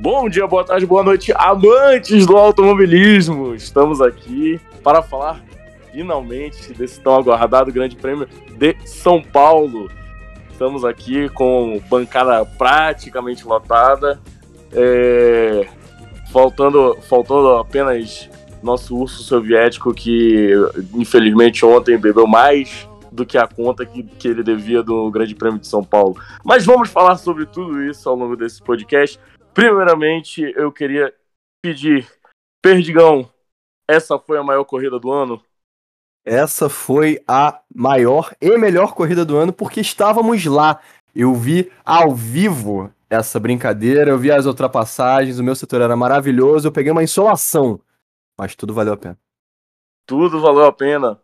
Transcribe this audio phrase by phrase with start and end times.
[0.00, 3.54] Bom dia, boa tarde, boa noite, amantes do automobilismo!
[3.54, 5.44] Estamos aqui para falar
[5.92, 8.26] finalmente desse tão aguardado Grande Prêmio
[8.56, 9.90] de São Paulo.
[10.50, 14.18] Estamos aqui com bancada praticamente lotada,
[14.72, 15.68] é...
[16.32, 18.30] faltando, faltando apenas
[18.62, 20.50] nosso urso soviético que
[20.94, 25.60] infelizmente ontem bebeu mais do que a conta que, que ele devia do Grande Prêmio
[25.60, 26.16] de São Paulo.
[26.42, 29.20] Mas vamos falar sobre tudo isso ao longo desse podcast.
[29.54, 31.14] Primeiramente, eu queria
[31.62, 32.08] pedir,
[32.62, 33.30] Perdigão,
[33.88, 35.42] essa foi a maior corrida do ano?
[36.24, 40.80] Essa foi a maior e melhor corrida do ano porque estávamos lá.
[41.14, 46.68] Eu vi ao vivo essa brincadeira, eu vi as ultrapassagens, o meu setor era maravilhoso,
[46.68, 47.80] eu peguei uma insolação,
[48.38, 49.18] mas tudo valeu a pena.
[50.06, 51.20] Tudo valeu a pena.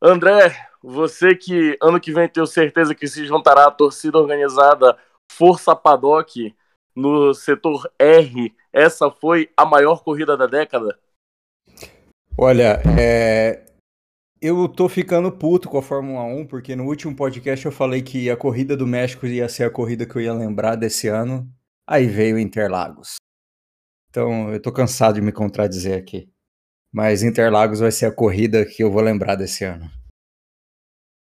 [0.00, 4.96] André, você que ano que vem tenho certeza que se juntará à torcida organizada
[5.32, 6.54] Força Paddock
[6.96, 10.98] no setor R, essa foi a maior corrida da década?
[12.38, 13.66] Olha, é...
[14.40, 18.30] eu tô ficando puto com a Fórmula 1, porque no último podcast eu falei que
[18.30, 21.46] a corrida do México ia ser a corrida que eu ia lembrar desse ano.
[21.86, 23.16] Aí veio Interlagos.
[24.10, 26.28] Então eu tô cansado de me contradizer aqui.
[26.92, 29.90] Mas Interlagos vai ser a corrida que eu vou lembrar desse ano.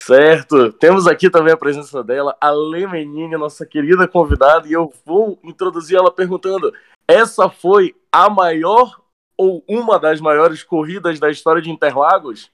[0.03, 5.37] Certo, temos aqui também a presença dela, a Lemenine, nossa querida convidada, e eu vou
[5.43, 6.73] introduzir ela perguntando:
[7.07, 8.99] essa foi a maior
[9.37, 12.51] ou uma das maiores corridas da história de Interlagos?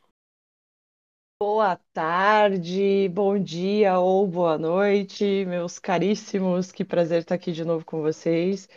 [1.42, 7.86] Boa tarde, bom dia ou boa noite, meus caríssimos, que prazer estar aqui de novo
[7.86, 8.68] com vocês.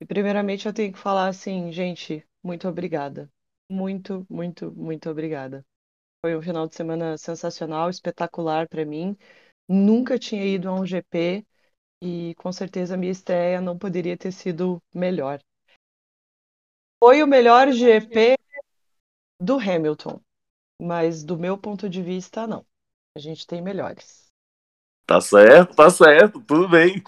[0.00, 3.28] E primeiramente eu tenho que falar assim, gente, muito obrigada.
[3.68, 5.64] Muito, muito, muito obrigada.
[6.22, 9.16] Foi um final de semana sensacional, espetacular para mim.
[9.66, 11.46] Nunca tinha ido a um GP
[12.02, 15.40] e com certeza a minha estreia não poderia ter sido melhor.
[17.02, 18.36] Foi o melhor GP
[19.40, 20.20] do Hamilton,
[20.78, 22.66] mas do meu ponto de vista, não.
[23.16, 24.26] A gente tem melhores.
[25.06, 27.02] Tá certo, tá certo, tudo bem.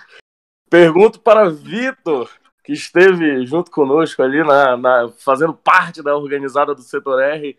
[0.70, 6.80] Pergunto para Vitor, que esteve junto conosco ali na, na, fazendo parte da organizada do
[6.80, 7.58] setor R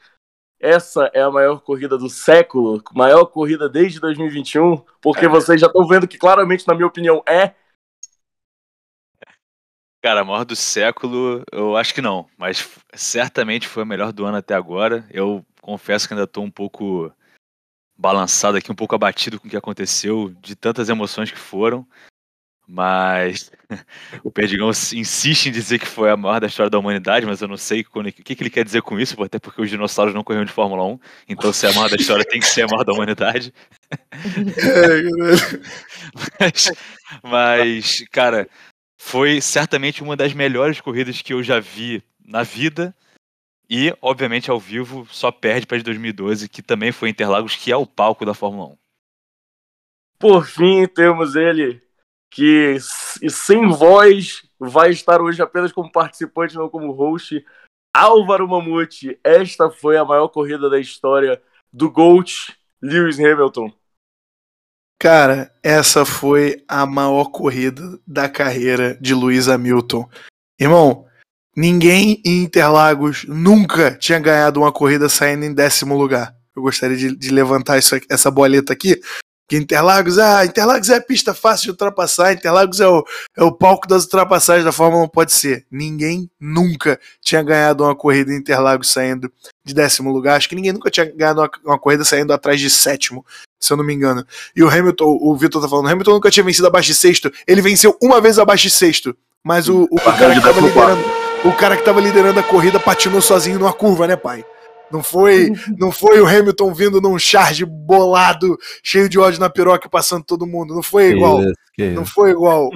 [0.64, 5.28] essa é a maior corrida do século, maior corrida desde 2021, porque é.
[5.30, 7.54] vocês já estão vendo que claramente, na minha opinião, é.
[10.02, 14.26] Cara, a maior do século, eu acho que não, mas certamente foi a melhor do
[14.26, 15.06] ano até agora.
[15.12, 17.12] Eu confesso que ainda estou um pouco
[17.98, 21.86] balançado aqui, um pouco abatido com o que aconteceu, de tantas emoções que foram.
[22.68, 23.52] Mas
[24.24, 27.48] o Perdigão insiste em dizer que foi a maior da história da humanidade, mas eu
[27.48, 30.24] não sei o que, que ele quer dizer com isso, até porque os dinossauros não
[30.24, 32.68] corriam de Fórmula 1, então se é a maior da história tem que ser a
[32.68, 33.54] maior da humanidade.
[36.40, 36.72] mas,
[37.22, 38.48] mas, cara,
[38.98, 42.96] foi certamente uma das melhores corridas que eu já vi na vida.
[43.70, 47.76] E, obviamente, ao vivo só perde para de 2012, que também foi Interlagos, que é
[47.76, 48.78] o palco da Fórmula 1.
[50.20, 51.83] Por fim, temos ele,
[52.34, 52.78] que
[53.30, 57.46] sem voz vai estar hoje apenas como participante, não como host.
[57.96, 61.40] Álvaro Mamute, esta foi a maior corrida da história
[61.72, 63.72] do GOAT Lewis Hamilton.
[65.00, 70.10] Cara, essa foi a maior corrida da carreira de Lewis Hamilton.
[70.60, 71.06] Irmão,
[71.56, 76.36] ninguém em Interlagos nunca tinha ganhado uma corrida saindo em décimo lugar.
[76.56, 79.00] Eu gostaria de, de levantar isso, essa boleta aqui,
[79.48, 83.04] que Interlagos, ah, Interlagos é a pista fácil de ultrapassar, Interlagos é o,
[83.38, 85.66] é o palco das ultrapassagens da Fórmula 1, pode ser.
[85.70, 89.32] Ninguém nunca tinha ganhado uma corrida em Interlagos saindo
[89.64, 92.70] de décimo lugar, acho que ninguém nunca tinha ganhado uma, uma corrida saindo atrás de
[92.70, 93.26] sétimo,
[93.60, 94.26] se eu não me engano.
[94.56, 97.32] E o Hamilton, o Vitor tá falando, o Hamilton nunca tinha vencido abaixo de sexto,
[97.48, 101.04] ele venceu uma vez abaixo de sexto, mas o, o, o cara que tava liderando,
[101.46, 104.46] o cara que tava liderando a corrida patinou sozinho numa curva, né, pai?
[104.94, 109.90] Não foi, não foi o Hamilton vindo num charge bolado, cheio de ódio na piroca
[109.90, 110.76] passando todo mundo.
[110.76, 111.42] Não foi igual.
[111.96, 112.70] Não foi igual.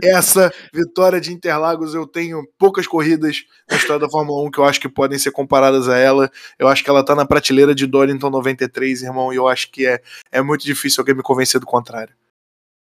[0.00, 4.64] Essa vitória de Interlagos, eu tenho poucas corridas na história da Fórmula 1 que eu
[4.64, 6.30] acho que podem ser comparadas a ela.
[6.56, 9.84] Eu acho que ela tá na prateleira de Donington 93, irmão, e eu acho que
[9.84, 12.14] é, é muito difícil alguém me convencer do contrário.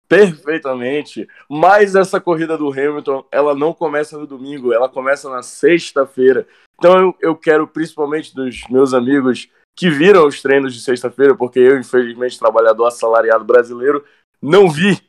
[0.07, 1.27] Perfeitamente.
[1.49, 6.47] Mas essa corrida do Hamilton, ela não começa no domingo, ela começa na sexta-feira.
[6.79, 11.79] Então eu, quero, principalmente dos meus amigos que viram os treinos de sexta-feira, porque eu,
[11.79, 14.05] infelizmente, trabalhador assalariado brasileiro,
[14.41, 15.01] não vi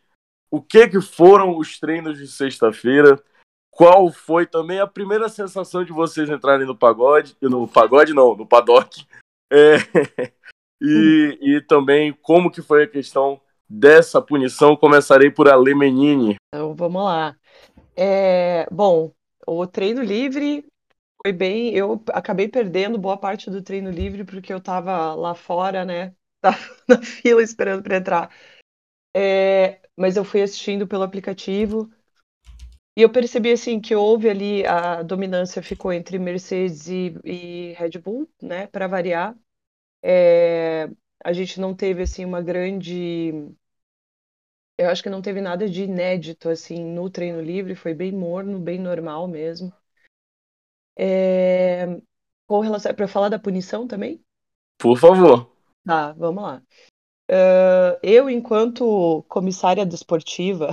[0.52, 3.22] o que, que foram os treinos de sexta-feira.
[3.72, 7.38] Qual foi também a primeira sensação de vocês entrarem no pagode?
[7.42, 9.06] No pagode não, no paddock.
[9.52, 9.78] É,
[10.80, 16.36] e, e também como que foi a questão dessa punição, começarei por Ale Menini.
[16.54, 17.36] Então vamos lá.
[17.96, 19.12] É, bom,
[19.48, 20.64] o treino livre
[21.24, 21.74] foi bem.
[21.76, 26.16] Eu acabei perdendo boa parte do treino livre porque eu tava lá fora, né?
[26.42, 26.58] Tava
[26.88, 28.34] na fila esperando para entrar.
[29.16, 31.92] É, mas eu fui assistindo pelo aplicativo
[32.96, 37.92] e eu percebi assim que houve ali a dominância ficou entre Mercedes e, e Red
[38.00, 38.68] Bull, né?
[38.68, 39.36] Para variar.
[40.04, 40.90] É,
[41.26, 43.34] a gente não teve assim uma grande
[44.80, 48.60] eu acho que não teve nada de inédito assim no treino livre, foi bem morno,
[48.60, 49.72] bem normal mesmo.
[51.00, 51.88] É...
[52.48, 54.24] Com relação para falar da punição também?
[54.78, 55.48] Por favor.
[55.86, 56.62] Tá, vamos lá.
[57.32, 60.72] Uh, eu, enquanto comissária desportiva,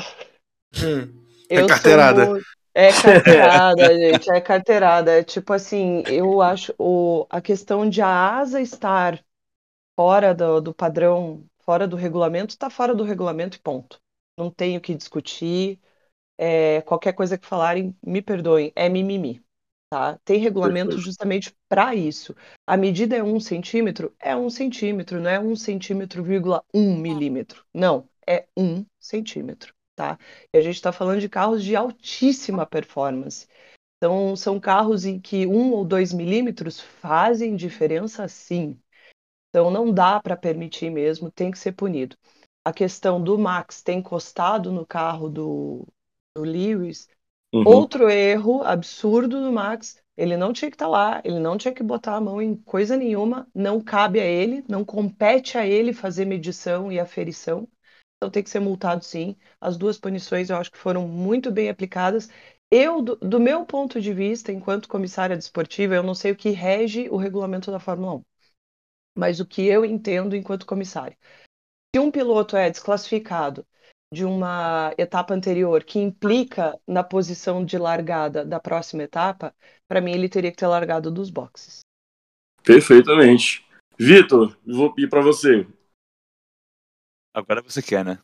[0.75, 1.13] Hum.
[1.51, 2.27] eu É carteirada.
[2.27, 2.41] sou.
[2.75, 5.13] É carteirada, gente, é carteirada.
[5.13, 9.25] É tipo assim, eu acho o, a questão de a asa estar
[9.97, 14.01] fora do, do padrão, fora do regulamento, está fora do regulamento e ponto.
[14.39, 15.81] Não tenho o que discutir.
[16.39, 19.45] É, qualquer coisa que falarem, me perdoem, é mimimi.
[19.89, 20.19] Tá?
[20.25, 21.05] Tem regulamento Perfeito.
[21.05, 22.35] justamente para isso.
[22.67, 24.15] A medida é um centímetro?
[24.19, 27.65] É um centímetro, não é um centímetro, vírgula um milímetro.
[27.73, 29.73] Não, é um centímetro.
[29.95, 30.19] Tá?
[30.53, 33.47] E a gente está falando de carros de altíssima performance.
[33.97, 38.79] Então, são carros em que um ou dois milímetros fazem diferença sim.
[39.49, 42.17] Então, não dá para permitir mesmo, tem que ser punido.
[42.65, 45.87] A questão do Max ter encostado no carro do,
[46.37, 47.09] do Lewis,
[47.53, 47.65] Uhum.
[47.65, 49.97] outro erro absurdo do Max.
[50.17, 52.97] Ele não tinha que estar lá, ele não tinha que botar a mão em coisa
[52.97, 57.69] nenhuma, não cabe a ele, não compete a ele fazer medição e aferição.
[58.17, 59.37] Então tem que ser multado sim.
[59.61, 62.31] As duas punições eu acho que foram muito bem aplicadas.
[62.71, 66.51] Eu, do, do meu ponto de vista, enquanto comissária desportiva, eu não sei o que
[66.51, 68.25] rege o regulamento da Fórmula 1,
[69.17, 71.17] mas o que eu entendo enquanto comissária.
[71.95, 73.67] Se um piloto é desclassificado
[74.13, 79.55] de uma etapa anterior que implica na posição de largada da próxima etapa,
[79.89, 81.81] para mim ele teria que ter largado dos boxes.
[82.63, 83.67] Perfeitamente.
[83.99, 85.67] Vitor, vou pedir pra você.
[87.35, 88.19] Agora você quer, né?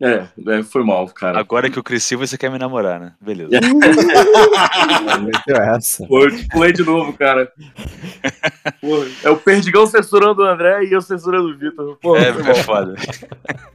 [0.00, 1.40] É, é, foi mal, cara.
[1.40, 3.14] Agora que eu cresci, você quer me namorar, né?
[3.20, 3.50] Beleza.
[5.76, 6.06] Essa.
[6.06, 7.52] Pô, eu te pulei de novo, cara.
[8.80, 11.98] Pô, é o Perdigão censurando o André e eu censurando o Vitor.
[12.16, 12.94] É, foi é foda.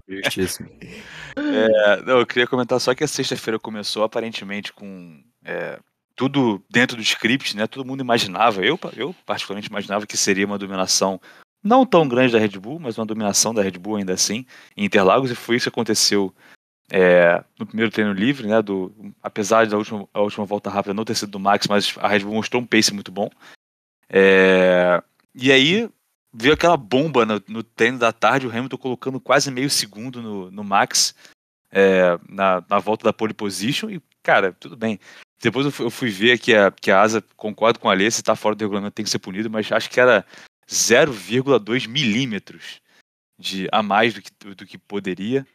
[0.08, 0.70] Justíssimo.
[1.36, 5.78] É, não, eu queria comentar só que a sexta-feira começou aparentemente com é,
[6.16, 7.68] tudo dentro do script, né?
[7.68, 11.20] Todo mundo imaginava, eu, eu particularmente imaginava que seria uma dominação
[11.64, 14.46] não tão grande da Red Bull, mas uma dominação da Red Bull ainda assim
[14.76, 16.34] em Interlagos e foi isso que aconteceu
[16.92, 18.62] é, no primeiro treino livre, né?
[18.62, 22.08] Do, apesar da última, a última volta rápida não ter sido do Max, mas a
[22.08, 23.30] Red Bull mostrou um pace muito bom.
[24.10, 25.02] É,
[25.34, 25.90] e aí
[26.34, 30.52] veio aquela bomba no, no treino da tarde, o Hamilton colocando quase meio segundo no,
[30.52, 31.16] no Max
[31.72, 35.00] é, na, na volta da pole position e, cara, tudo bem.
[35.42, 38.36] Depois eu fui, ver que a, que a asa, concordo com a Alê, se tá
[38.36, 40.26] fora do regulamento tem que ser punido, mas acho que era
[40.74, 42.82] 0,2 milímetros
[43.38, 45.46] de, a mais do que, do que poderia.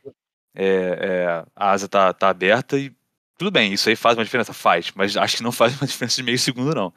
[0.55, 2.95] É, é, a asa tá, tá aberta e
[3.37, 4.53] tudo bem, isso aí faz uma diferença?
[4.53, 6.93] Faz, mas acho que não faz uma diferença de meio segundo, não.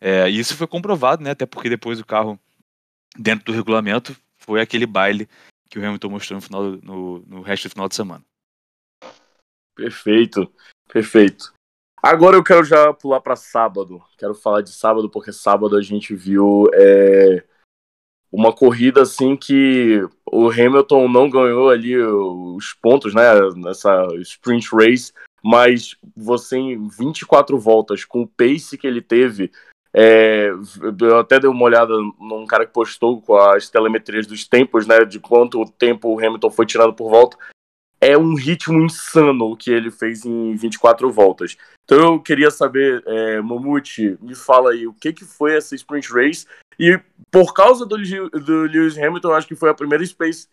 [0.00, 1.30] É, e isso foi comprovado, né?
[1.30, 2.38] Até porque depois o carro,
[3.16, 5.28] dentro do regulamento, foi aquele baile
[5.70, 8.24] que o Hamilton mostrou no, final, no, no resto do final de semana.
[9.76, 10.52] Perfeito,
[10.88, 11.52] perfeito.
[12.02, 14.02] Agora eu quero já pular para sábado.
[14.18, 17.44] Quero falar de sábado porque sábado a gente viu é,
[18.30, 23.22] uma corrida assim que o Hamilton não ganhou ali os pontos, né?
[23.56, 29.50] Nessa sprint race, mas você em 24 voltas com o pace que ele teve.
[29.94, 30.50] É,
[31.00, 35.04] eu até dei uma olhada num cara que postou com as telemetrias dos tempos, né?
[35.04, 37.38] De quanto tempo o Hamilton foi tirando por volta
[38.06, 41.56] é um ritmo insano o que ele fez em 24 voltas.
[41.84, 46.12] Então eu queria saber, é, Mamute, me fala aí, o que, que foi essa sprint
[46.12, 46.46] race?
[46.78, 50.46] E por causa do, do Lewis Hamilton, acho que foi a primeira space,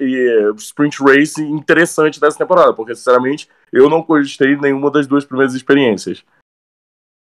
[0.57, 6.23] sprint race interessante dessa temporada, porque sinceramente eu não gostei nenhuma das duas primeiras experiências.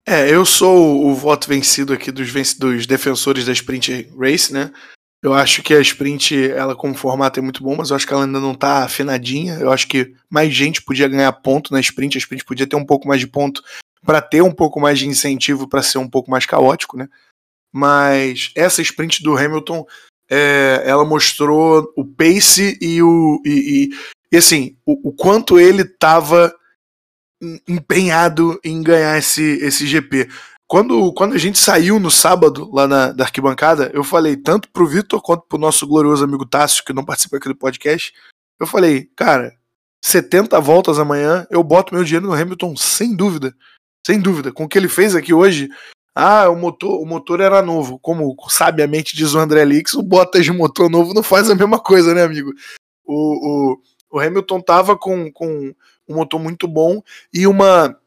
[0.07, 4.71] É, eu sou o voto vencido aqui dos, dos defensores da sprint race, né?
[5.23, 8.11] Eu acho que a sprint, ela como formato é muito bom, mas eu acho que
[8.13, 9.53] ela ainda não tá afinadinha.
[9.53, 12.85] Eu acho que mais gente podia ganhar ponto na sprint, a sprint podia ter um
[12.85, 13.63] pouco mais de ponto
[14.05, 17.07] para ter um pouco mais de incentivo para ser um pouco mais caótico, né?
[17.73, 19.85] Mas essa sprint do Hamilton,
[20.29, 23.89] é, ela mostrou o pace e o e, e-
[24.29, 26.53] e, assim o, o quanto ele tava
[27.41, 30.29] em- empenhado em ganhar esse, esse GP.
[30.67, 34.87] Quando, quando a gente saiu no sábado lá na da arquibancada, eu falei tanto pro
[34.87, 38.13] Vitor quanto pro nosso glorioso amigo Tássio, que não participa aqui do podcast.
[38.59, 39.53] Eu falei, cara,
[40.03, 43.55] 70 voltas amanhã, eu boto meu dinheiro no Hamilton sem dúvida.
[44.05, 44.51] Sem dúvida.
[44.51, 45.69] Com o que ele fez aqui hoje,
[46.15, 47.97] ah, o motor, o motor era novo.
[47.99, 51.79] Como sabiamente diz o André Lix, o Bottas de motor novo não faz a mesma
[51.79, 52.51] coisa, né, amigo?
[53.05, 55.73] O, o, o Hamilton tava com, com
[56.07, 57.01] um motor muito bom
[57.33, 57.97] e uma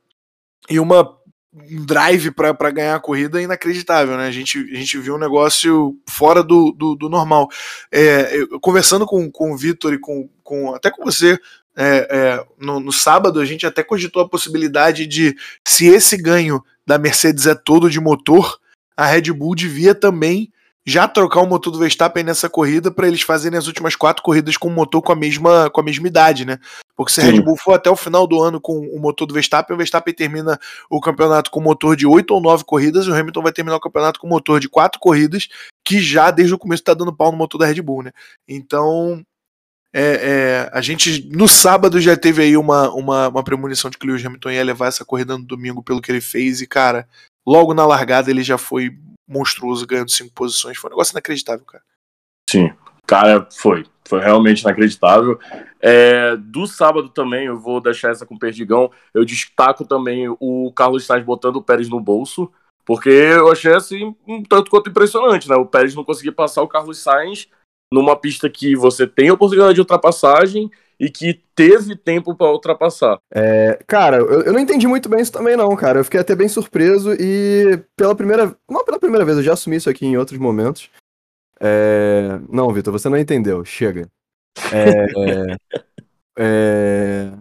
[0.69, 1.17] e uma
[1.57, 4.27] um drive para ganhar a corrida inacreditável, né?
[4.27, 7.49] A gente, a gente viu um negócio fora do, do, do normal.
[7.91, 11.39] É, eu, conversando com, com o Vitor e com, com até com você
[11.75, 15.35] é, é, no, no, sábado, a gente até cogitou a possibilidade de,
[15.67, 18.59] se esse ganho da Mercedes é todo de motor,
[18.97, 20.51] a Red Bull devia também
[20.87, 24.57] já trocar o motor do Verstappen nessa corrida para eles fazerem as últimas quatro corridas
[24.57, 26.61] com o motor com a mesma, com a mesma idade, né?
[26.97, 29.35] Porque se a Red Bull for até o final do ano com o motor do
[29.35, 33.15] Verstappen, o Verstappen termina o campeonato com motor de oito ou nove corridas, e o
[33.15, 35.49] Hamilton vai terminar o campeonato com motor de quatro corridas,
[35.85, 38.13] que já desde o começo está dando pau no motor da Red Bull, né?
[38.49, 39.21] Então,
[39.93, 44.07] é, é, a gente no sábado já teve aí uma, uma, uma premonição de que
[44.07, 47.09] o Lewis Hamilton ia levar essa corrida no domingo pelo que ele fez, e cara,
[47.45, 48.97] logo na largada ele já foi
[49.27, 50.77] monstruoso ganhando cinco posições.
[50.77, 51.83] Foi um negócio inacreditável, cara.
[52.49, 52.73] Sim,
[53.07, 53.85] cara, foi.
[54.07, 55.39] Foi realmente inacreditável.
[55.81, 58.91] É, do sábado também, eu vou deixar essa com o Perdigão.
[59.13, 62.51] Eu destaco também o Carlos Sainz botando o Pérez no bolso,
[62.85, 65.57] porque eu achei assim um tanto quanto impressionante, né?
[65.57, 67.49] O Pérez não conseguia passar o Carlos Sainz
[67.93, 73.19] numa pista que você tem oportunidade de ultrapassagem e que teve tempo para ultrapassar.
[73.33, 76.01] É, cara, eu, eu, não entendi muito bem isso também não, cara.
[76.01, 79.77] Eu fiquei até bem surpreso e pela primeira, não pela primeira vez, eu já assumi
[79.77, 80.91] isso aqui em outros momentos.
[81.61, 82.39] É...
[82.49, 83.65] Não, Vitor, você não entendeu.
[83.65, 84.09] Chega.
[84.73, 85.57] É...
[86.39, 87.33] é...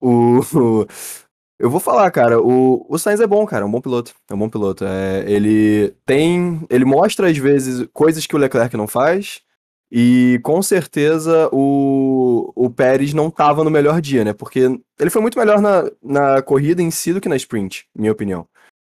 [0.00, 0.40] O...
[1.60, 4.14] Eu vou falar, cara, o, o Sainz é bom, cara, é um bom piloto.
[4.30, 4.84] É um bom piloto.
[4.84, 6.64] É, ele tem.
[6.70, 9.42] Ele mostra, às vezes, coisas que o Leclerc não faz.
[9.90, 14.32] E com certeza o, o Pérez não estava no melhor dia, né?
[14.34, 18.12] Porque ele foi muito melhor na, na corrida em si do que na sprint, minha
[18.12, 18.46] opinião.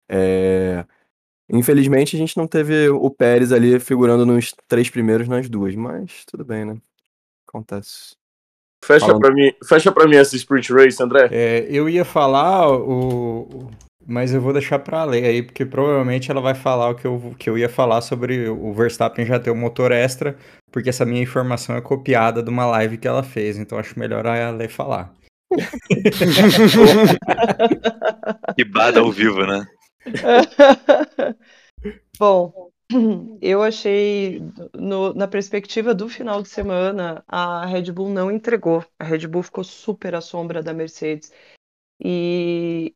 [0.07, 0.85] É...
[1.49, 6.23] Infelizmente a gente não teve o Pérez ali figurando nos três primeiros nas duas, mas
[6.25, 6.77] tudo bem, né?
[7.47, 8.15] Acontece.
[8.83, 9.21] Fecha Falando...
[9.21, 11.29] para mim, fecha para mim essa sprint race, André.
[11.31, 13.69] É, eu ia falar o,
[14.05, 17.35] mas eu vou deixar para ler aí, porque provavelmente ela vai falar o que eu,
[17.37, 20.37] que eu ia falar sobre o Verstappen já ter o um motor extra,
[20.71, 24.25] porque essa minha informação é copiada de uma live que ela fez, então acho melhor
[24.27, 25.13] a ler falar.
[28.55, 29.65] que bada ao vivo, né?
[32.17, 32.71] Bom,
[33.41, 34.41] eu achei,
[34.73, 38.85] no, na perspectiva do final de semana, a Red Bull não entregou.
[38.99, 41.31] A Red Bull ficou super à sombra da Mercedes.
[41.99, 42.93] E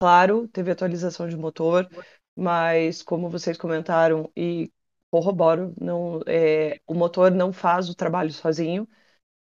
[0.00, 1.86] Claro, teve atualização de motor,
[2.34, 4.72] mas como vocês comentaram e
[5.10, 8.88] corroboro, não, é, o motor não faz o trabalho sozinho,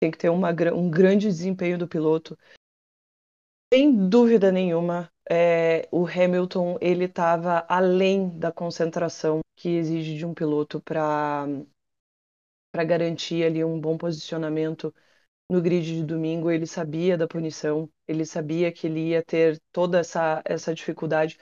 [0.01, 2.37] tem que ter uma, um grande desempenho do piloto.
[3.73, 10.33] Sem dúvida nenhuma, é, o Hamilton ele estava além da concentração que exige de um
[10.33, 11.45] piloto para
[12.71, 14.93] para garantir ali um bom posicionamento
[15.49, 19.99] no grid de domingo, ele sabia da punição, ele sabia que ele ia ter toda
[19.99, 21.37] essa, essa dificuldade.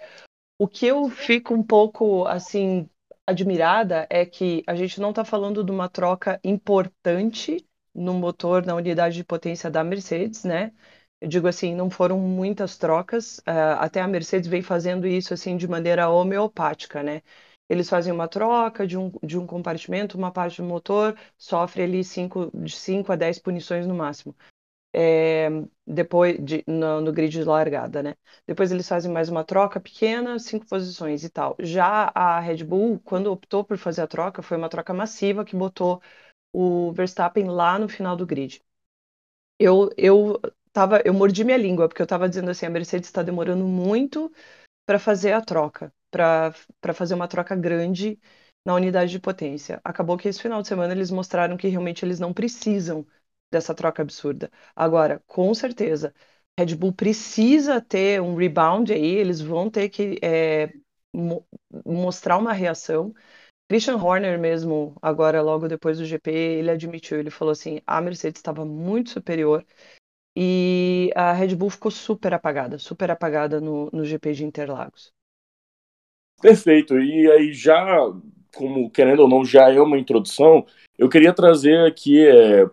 [0.57, 2.89] O que eu fico um pouco assim
[3.25, 8.75] admirada é que a gente não está falando de uma troca importante no motor, na
[8.75, 10.71] unidade de potência da Mercedes, né?
[11.19, 15.57] Eu digo assim, não foram muitas trocas, uh, até a Mercedes vem fazendo isso assim
[15.57, 17.21] de maneira homeopática, né?
[17.69, 22.03] Eles fazem uma troca de um, de um compartimento, uma parte do motor sofre ali
[22.03, 24.36] cinco, de 5 a 10 punições no máximo.
[24.93, 25.50] É,
[25.86, 28.15] depois de, no, no, grid de largada, né?
[28.47, 31.55] Depois eles fazem mais uma troca pequena, cinco posições e tal.
[31.59, 35.55] Já a Red Bull, quando optou por fazer a troca, foi uma troca massiva que
[35.55, 36.01] botou
[36.53, 38.62] o Verstappen lá no final do grid.
[39.59, 40.39] Eu, eu
[40.71, 44.31] tava, eu mordi minha língua porque eu estava dizendo assim, a Mercedes está demorando muito
[44.86, 46.53] para fazer a troca para
[46.93, 48.19] fazer uma troca grande
[48.65, 49.79] na unidade de potência.
[49.83, 53.05] Acabou que esse final de semana eles mostraram que realmente eles não precisam
[53.51, 54.51] dessa troca absurda.
[54.75, 56.13] Agora, com certeza,
[56.59, 60.73] Red Bull precisa ter um rebound aí, eles vão ter que é,
[61.13, 61.45] mo
[61.85, 63.13] mostrar uma reação.
[63.69, 68.39] Christian Horner mesmo, agora logo depois do GP, ele admitiu, ele falou assim, a Mercedes
[68.39, 69.65] estava muito superior
[70.37, 75.13] e a Red Bull ficou super apagada, super apagada no, no GP de Interlagos.
[76.41, 77.00] Perfeito.
[77.00, 78.12] E aí, já,
[78.56, 80.65] como querendo ou não, já é uma introdução,
[80.98, 82.65] eu queria trazer aqui, é,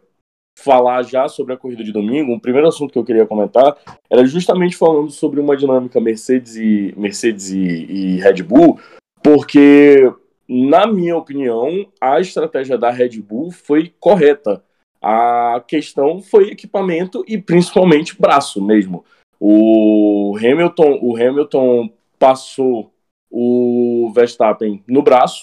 [0.58, 2.32] falar já sobre a corrida de domingo.
[2.32, 3.76] Um primeiro assunto que eu queria comentar
[4.08, 8.78] era justamente falando sobre uma dinâmica Mercedes e, Mercedes e, e Red Bull,
[9.22, 10.12] porque,
[10.48, 14.62] na minha opinião, a estratégia da Red Bull foi correta.
[15.02, 19.04] A questão foi equipamento e principalmente braço mesmo.
[19.38, 22.93] O Hamilton, o Hamilton passou
[23.36, 25.42] o Verstappen no braço.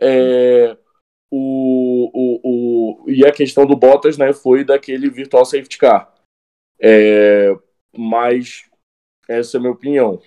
[0.00, 0.76] É,
[1.30, 2.40] o, o,
[3.04, 6.12] o, e a questão do Bottas né, foi daquele virtual safety car.
[6.80, 7.56] É,
[7.96, 8.68] mas
[9.28, 10.20] essa é a minha opinião.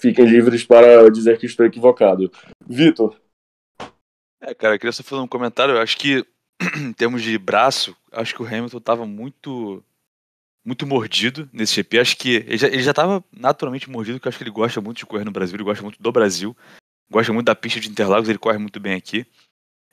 [0.00, 2.32] Fiquem livres para dizer que estou equivocado.
[2.66, 3.20] Vitor.
[4.40, 5.74] É, cara, eu queria só fazer um comentário.
[5.74, 6.24] Eu acho que,
[6.80, 9.84] em termos de braço, acho que o Hamilton estava muito
[10.64, 11.98] muito mordido nesse GP.
[11.98, 14.98] Acho que ele já, ele já tava naturalmente mordido, porque acho que ele gosta muito
[14.98, 16.56] de correr no Brasil, ele gosta muito do Brasil,
[17.10, 19.26] gosta muito da pista de Interlagos, ele corre muito bem aqui.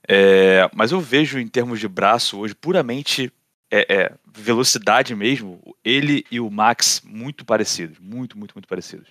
[0.08, 3.32] É, mas eu vejo em termos de braço hoje, puramente
[3.70, 9.10] é, é, velocidade mesmo, ele e o Max muito parecidos, muito, muito, muito parecidos.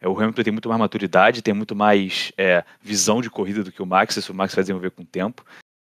[0.00, 3.70] É, o Hamilton tem muito mais maturidade, tem muito mais é, visão de corrida do
[3.70, 5.44] que o Max, isso o Max vai desenvolver com o tempo.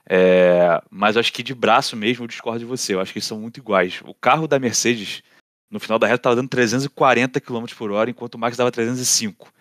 [0.10, 2.94] É, mas acho que de braço mesmo eu discordo de você.
[2.94, 4.02] Eu acho que eles são muito iguais.
[4.06, 5.24] O carro da Mercedes,
[5.70, 9.52] no final da reta, estava dando 340 km por hora, enquanto o Max dava 305.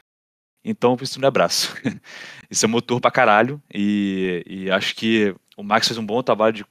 [0.65, 1.75] Então isso não é braço.
[2.51, 3.61] isso é motor pra caralho.
[3.73, 6.67] E, e, acho que o Max fez um bom trabalho de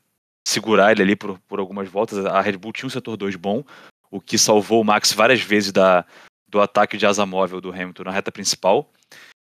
[0.47, 2.25] segurar ele ali por, por algumas voltas.
[2.25, 3.63] A Red Bull tinha um setor 2 bom,
[4.09, 6.05] o que salvou o Max várias vezes da,
[6.47, 8.91] do ataque de asa móvel do Hamilton na reta principal.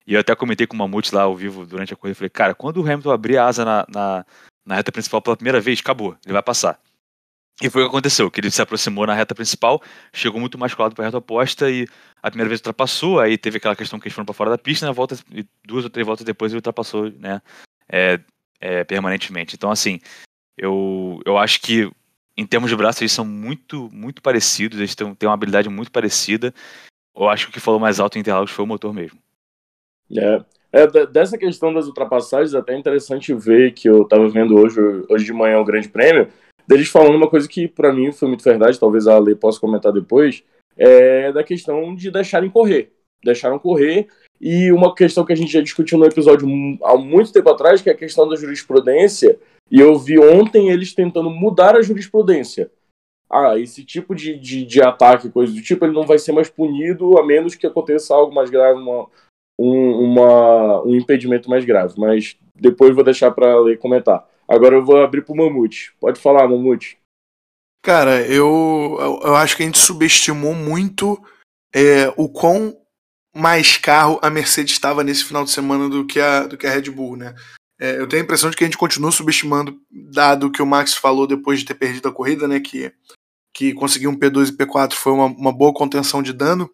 [0.07, 2.15] E eu até comentei com o Mamute lá ao vivo durante a corrida.
[2.15, 4.27] Falei, cara, quando o Hamilton abrir a asa na, na,
[4.65, 6.79] na reta principal pela primeira vez, acabou, ele vai passar.
[7.61, 9.83] E foi o que aconteceu, que ele se aproximou na reta principal,
[10.13, 11.89] chegou muito mais colado para a reta oposta e
[12.23, 14.85] a primeira vez ultrapassou, aí teve aquela questão que eles foram para fora da pista,
[14.85, 15.17] na volta,
[15.67, 17.41] duas ou três voltas depois ele ultrapassou, né,
[17.89, 18.21] é,
[18.61, 19.57] é, permanentemente.
[19.57, 20.01] Então, assim,
[20.57, 21.91] eu, eu acho que
[22.37, 25.91] em termos de braço eles são muito, muito parecidos, eles têm, têm uma habilidade muito
[25.91, 26.55] parecida.
[27.17, 29.19] Eu acho que o que falou mais alto em Interlagos foi o motor mesmo.
[30.11, 34.81] É, é, dessa questão das ultrapassagens, é até interessante ver que eu estava vendo hoje,
[35.09, 36.29] hoje de manhã o Grande Prêmio,
[36.67, 39.93] deles falando uma coisa que para mim foi muito verdade, talvez a Lei possa comentar
[39.93, 40.43] depois,
[40.77, 42.93] é da questão de deixarem correr.
[43.25, 44.09] Deixaram correr,
[44.41, 46.47] e uma questão que a gente já discutiu no episódio
[46.85, 49.39] há muito tempo atrás, que é a questão da jurisprudência,
[49.71, 52.71] e eu vi ontem eles tentando mudar a jurisprudência.
[53.29, 56.49] Ah, esse tipo de, de, de ataque, coisa do tipo, ele não vai ser mais
[56.49, 59.09] punido a menos que aconteça algo mais grave, uma,
[59.59, 61.95] um, uma, um impedimento mais grave.
[61.99, 64.27] Mas depois vou deixar para ler comentar.
[64.49, 65.93] Agora eu vou abrir para o Mamute.
[66.01, 66.99] Pode falar, Mamute.
[67.83, 71.23] Cara, eu, eu acho que a gente subestimou muito
[71.75, 72.77] é, o quão
[73.35, 76.71] mais carro a Mercedes estava nesse final de semana do que a, do que a
[76.71, 77.35] Red Bull, né?
[77.79, 80.95] É, eu tenho a impressão de que a gente continua subestimando, dado que o Max
[80.95, 82.59] falou depois de ter perdido a corrida, né?
[82.59, 82.91] Que,
[83.53, 86.71] que conseguir um P2 e P4 foi uma, uma boa contenção de dano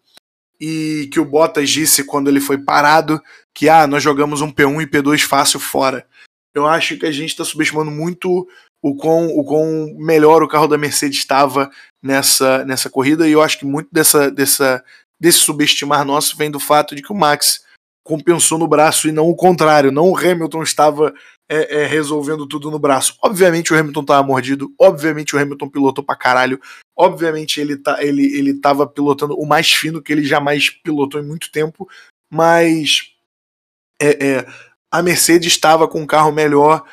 [0.59, 3.21] e que o Bottas disse quando ele foi parado
[3.53, 6.05] que ah, nós jogamos um P1 e P2 fácil fora.
[6.55, 8.47] Eu acho que a gente está subestimando muito
[8.81, 13.41] o quão, o quão melhor o carro da Mercedes estava nessa, nessa corrida, e eu
[13.41, 14.83] acho que muito dessa, dessa,
[15.19, 17.63] desse subestimar nosso vem do fato de que o Max
[18.03, 19.91] compensou no braço e não o contrário.
[19.91, 21.13] Não o Hamilton estava
[21.49, 23.17] é, é, resolvendo tudo no braço.
[23.23, 26.59] Obviamente o Hamilton estava mordido, obviamente o Hamilton pilotou pra caralho,
[26.95, 31.25] obviamente ele, tá, ele, ele tava pilotando o mais fino que ele jamais pilotou em
[31.25, 31.87] muito tempo,
[32.31, 33.13] mas
[34.01, 34.47] é, é
[34.91, 36.85] a Mercedes estava com um carro melhor,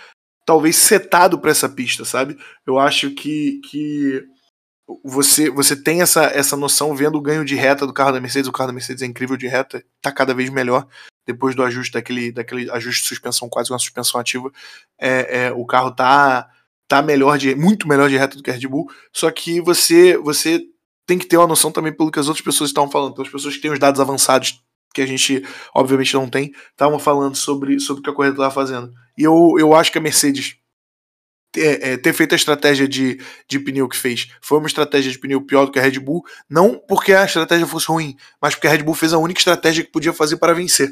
[0.46, 2.38] talvez setado para essa pista, sabe?
[2.66, 4.26] Eu acho que, que
[5.04, 8.48] você você tem essa, essa noção vendo o ganho de reta do carro da Mercedes.
[8.48, 10.86] O carro da Mercedes é incrível de reta, tá cada vez melhor
[11.26, 14.50] depois do ajuste daquele, daquele ajuste de suspensão, quase uma suspensão ativa.
[14.98, 16.50] É, é, o carro tá
[16.90, 18.90] tá melhor de muito melhor de reta do que a Red Bull.
[19.12, 20.60] Só que você você
[21.06, 23.12] tem que ter uma noção também pelo que as outras pessoas estavam falando.
[23.12, 24.60] Então, as pessoas que têm os dados avançados
[24.92, 28.50] que a gente obviamente não tem, estavam falando sobre, sobre o que a corrida estava
[28.50, 28.92] fazendo.
[29.16, 30.56] E eu, eu acho que a Mercedes
[31.52, 35.18] ter, é, ter feito a estratégia de, de pneu que fez foi uma estratégia de
[35.18, 38.66] pneu pior do que a Red Bull, não porque a estratégia fosse ruim, mas porque
[38.66, 40.90] a Red Bull fez a única estratégia que podia fazer para vencer,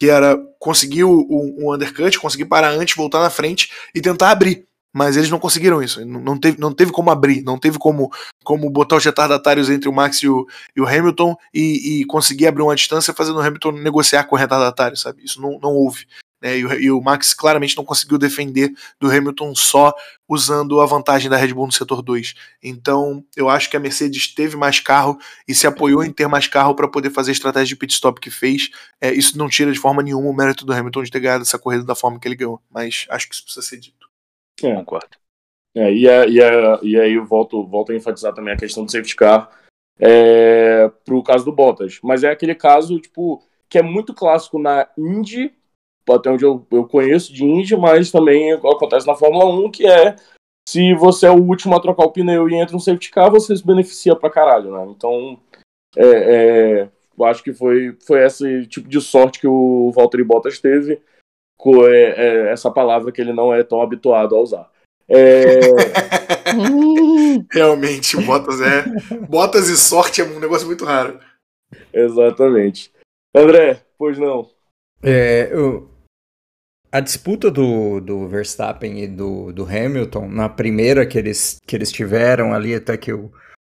[0.00, 4.66] que era conseguir o undercut, conseguir parar antes, voltar na frente e tentar abrir.
[4.96, 8.10] Mas eles não conseguiram isso, não teve, não teve como abrir, não teve como,
[8.42, 12.46] como botar os retardatários entre o Max e o, e o Hamilton e, e conseguir
[12.46, 15.22] abrir uma distância fazendo o Hamilton negociar com o retardatário, sabe?
[15.22, 16.06] Isso não, não houve.
[16.40, 16.60] Né?
[16.60, 19.92] E, o, e, o, Max claramente não conseguiu defender do Hamilton só
[20.26, 22.32] usando a vantagem da Red Bull no setor 2.
[22.62, 26.46] Então, eu acho que a Mercedes teve mais carro e se apoiou em ter mais
[26.46, 28.70] carro para poder fazer a estratégia de pit stop que fez.
[28.98, 31.58] É, isso não tira de forma nenhuma o mérito do Hamilton de ter ganhado essa
[31.58, 34.05] corrida da forma que ele ganhou, mas acho que isso precisa ser dito.
[34.62, 34.74] É.
[34.74, 35.16] Concordo.
[35.74, 38.84] É, e, é, e, é, e aí eu volto, volto a enfatizar também a questão
[38.84, 39.50] do safety car
[39.98, 41.98] é, pro caso do Bottas.
[42.02, 45.52] Mas é aquele caso, tipo, que é muito clássico na Indy
[46.14, 50.14] até onde eu, eu conheço de Indy, mas também acontece na Fórmula 1, que é
[50.68, 53.56] se você é o último a trocar o pneu e entra um safety car, você
[53.56, 54.86] se beneficia pra caralho, né?
[54.90, 55.38] Então,
[55.96, 56.88] é, é,
[57.18, 61.00] eu acho que foi, foi esse tipo de sorte que o Valtteri Bottas teve
[61.86, 64.70] é, é, essa palavra que ele não é tão habituado a usar.
[65.08, 65.60] É,
[67.52, 68.84] Realmente, Bottas é.
[69.28, 71.18] Bottas e sorte é um negócio muito raro.
[71.92, 72.92] exatamente.
[73.34, 74.48] André, pois não.
[75.02, 75.90] É, eu-
[76.90, 81.92] a disputa do, do Verstappen e do, do Hamilton, na primeira que eles, que eles
[81.92, 83.30] tiveram ali, até que o,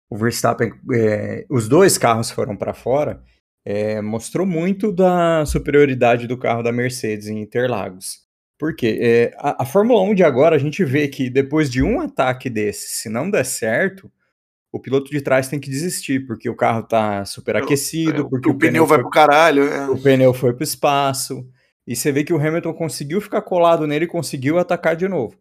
[0.09, 3.21] o Verstappen, é, os dois carros foram para fora,
[3.65, 8.21] é, mostrou muito da superioridade do carro da Mercedes em Interlagos.
[8.57, 8.99] Por quê?
[9.01, 12.49] É, a, a Fórmula 1 de agora, a gente vê que depois de um ataque
[12.49, 14.11] desse, se não der certo,
[14.71, 18.85] o piloto de trás tem que desistir, porque o carro tá superaquecido, porque o, pneu
[18.85, 19.63] vai foi pro caralho.
[19.63, 19.89] é.
[19.89, 21.45] o pneu foi pro espaço.
[21.85, 25.35] E você vê que o Hamilton conseguiu ficar colado nele e conseguiu atacar de novo.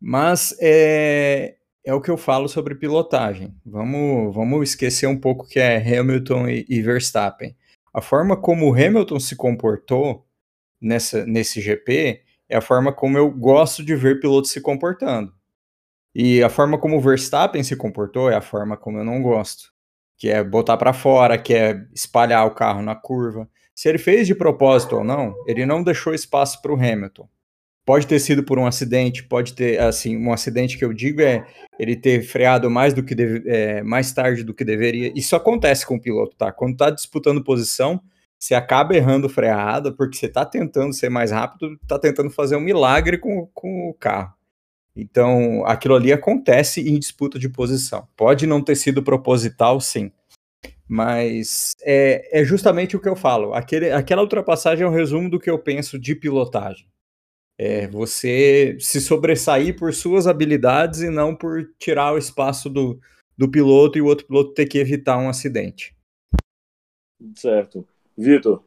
[0.00, 3.54] Mas é, é o que eu falo sobre pilotagem.
[3.64, 7.54] Vamos, vamos esquecer um pouco que é Hamilton e, e Verstappen.
[7.92, 10.26] A forma como o Hamilton se comportou
[10.80, 15.32] nessa, nesse GP é a forma como eu gosto de ver pilotos se comportando.
[16.14, 19.72] E a forma como o Verstappen se comportou é a forma como eu não gosto.
[20.16, 23.48] Que é botar para fora, que é espalhar o carro na curva.
[23.74, 27.28] Se ele fez de propósito ou não, ele não deixou espaço para o Hamilton.
[27.86, 31.46] Pode ter sido por um acidente, pode ter, assim, um acidente que eu digo é
[31.78, 35.12] ele ter freado mais do que deve- é, mais tarde do que deveria.
[35.14, 36.50] Isso acontece com o piloto, tá?
[36.50, 38.00] Quando tá disputando posição,
[38.38, 42.60] você acaba errando freada porque você tá tentando ser mais rápido, tá tentando fazer um
[42.60, 44.32] milagre com, com o carro.
[44.96, 48.06] Então, aquilo ali acontece em disputa de posição.
[48.16, 50.10] Pode não ter sido proposital, sim.
[50.88, 53.54] Mas é, é justamente o que eu falo.
[53.54, 56.86] Aquele, aquela ultrapassagem é um resumo do que eu penso de pilotagem.
[57.58, 63.00] É você se sobressair por suas habilidades e não por tirar o espaço do,
[63.36, 65.94] do piloto e o outro piloto ter que evitar um acidente.
[67.36, 67.86] Certo.
[68.16, 68.64] Vitor,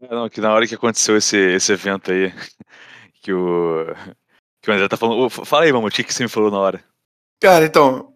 [0.00, 2.30] É, Não, que na hora que aconteceu esse, esse evento aí,
[3.22, 3.86] que o,
[4.60, 5.30] que o André tá falando.
[5.30, 6.84] Fala aí, Mamute, o que você me falou na hora?
[7.40, 8.11] Cara, então.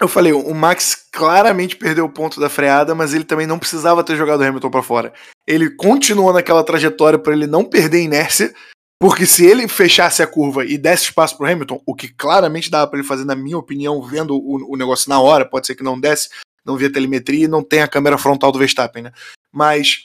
[0.00, 4.02] Eu falei, o Max claramente perdeu o ponto da freada, mas ele também não precisava
[4.02, 5.12] ter jogado o Hamilton pra fora.
[5.46, 8.54] Ele continuou naquela trajetória pra ele não perder inércia,
[8.98, 12.86] porque se ele fechasse a curva e desse espaço pro Hamilton, o que claramente dava
[12.86, 15.82] pra ele fazer, na minha opinião, vendo o, o negócio na hora, pode ser que
[15.82, 16.30] não desse,
[16.64, 19.12] não via telemetria e não tem a câmera frontal do Verstappen, né?
[19.52, 20.04] Mas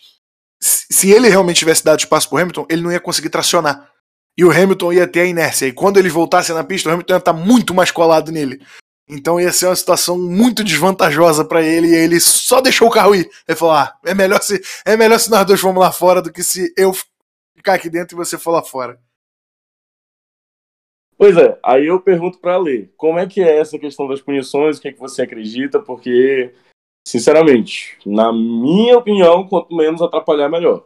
[0.61, 3.89] se ele realmente tivesse dado espaço pro Hamilton, ele não ia conseguir tracionar.
[4.37, 5.67] E o Hamilton ia ter a inércia.
[5.67, 8.61] E quando ele voltasse na pista, o Hamilton ia estar muito mais colado nele.
[9.07, 13.15] Então ia ser uma situação muito desvantajosa pra ele e ele só deixou o carro
[13.15, 13.29] ir.
[13.47, 16.31] Ele falou: ah, é melhor se, é melhor se nós dois formos lá fora do
[16.31, 16.91] que se eu
[17.55, 18.99] ficar aqui dentro e você for lá fora.
[21.17, 24.77] Pois é, aí eu pergunto pra Lê, como é que é essa questão das punições,
[24.77, 26.53] o que, é que você acredita, porque,
[27.07, 30.85] sinceramente, na minha opinião, quanto menos atrapalhar, melhor.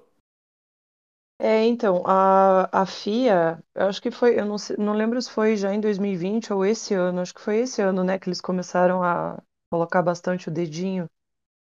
[1.42, 5.32] É, então, a, a FIA, eu acho que foi, eu não, sei- não lembro se
[5.32, 8.42] foi já em 2020 ou esse ano, acho que foi esse ano, né, que eles
[8.42, 11.10] começaram a colocar bastante o dedinho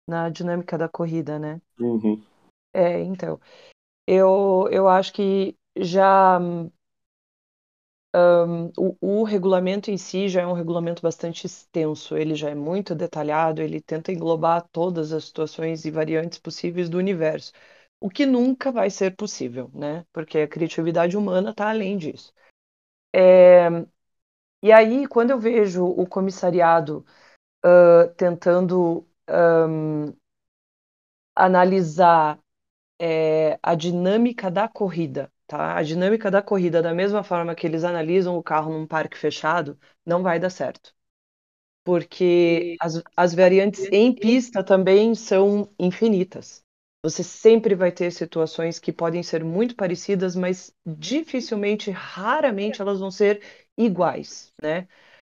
[0.08, 1.62] na dinâmica da corrida, né?
[1.80, 2.24] Uhum.
[2.74, 3.40] É, então,
[4.08, 6.72] eu, eu acho que já hum,
[8.78, 12.96] o, o regulamento em si já é um regulamento bastante extenso, ele já é muito
[12.96, 17.52] detalhado, ele tenta englobar todas as situações e variantes possíveis do universo,
[18.00, 20.06] o que nunca vai ser possível, né?
[20.14, 22.34] Porque a criatividade humana está além disso.
[23.14, 23.70] É,
[24.62, 27.06] e aí, quando eu vejo o comissariado
[27.64, 29.08] ah, tentando
[29.70, 30.14] hum,
[31.36, 32.40] analisar
[33.00, 35.76] é, a dinâmica da corrida, tá?
[35.78, 39.80] A dinâmica da corrida, da mesma forma que eles analisam o carro num parque fechado,
[40.06, 40.94] não vai dar certo.
[41.86, 46.64] Porque as, as variantes em pista também são infinitas.
[47.04, 53.12] Você sempre vai ter situações que podem ser muito parecidas, mas dificilmente, raramente elas vão
[53.12, 53.42] ser
[53.78, 54.88] iguais, né?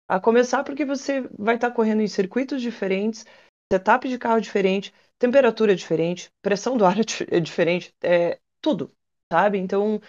[0.09, 3.25] A começar porque você vai estar correndo em circuitos diferentes,
[3.73, 8.93] setup de carro diferente, temperatura diferente, pressão do ar é di- diferente, é tudo,
[9.33, 9.59] sabe?
[9.59, 10.01] Então,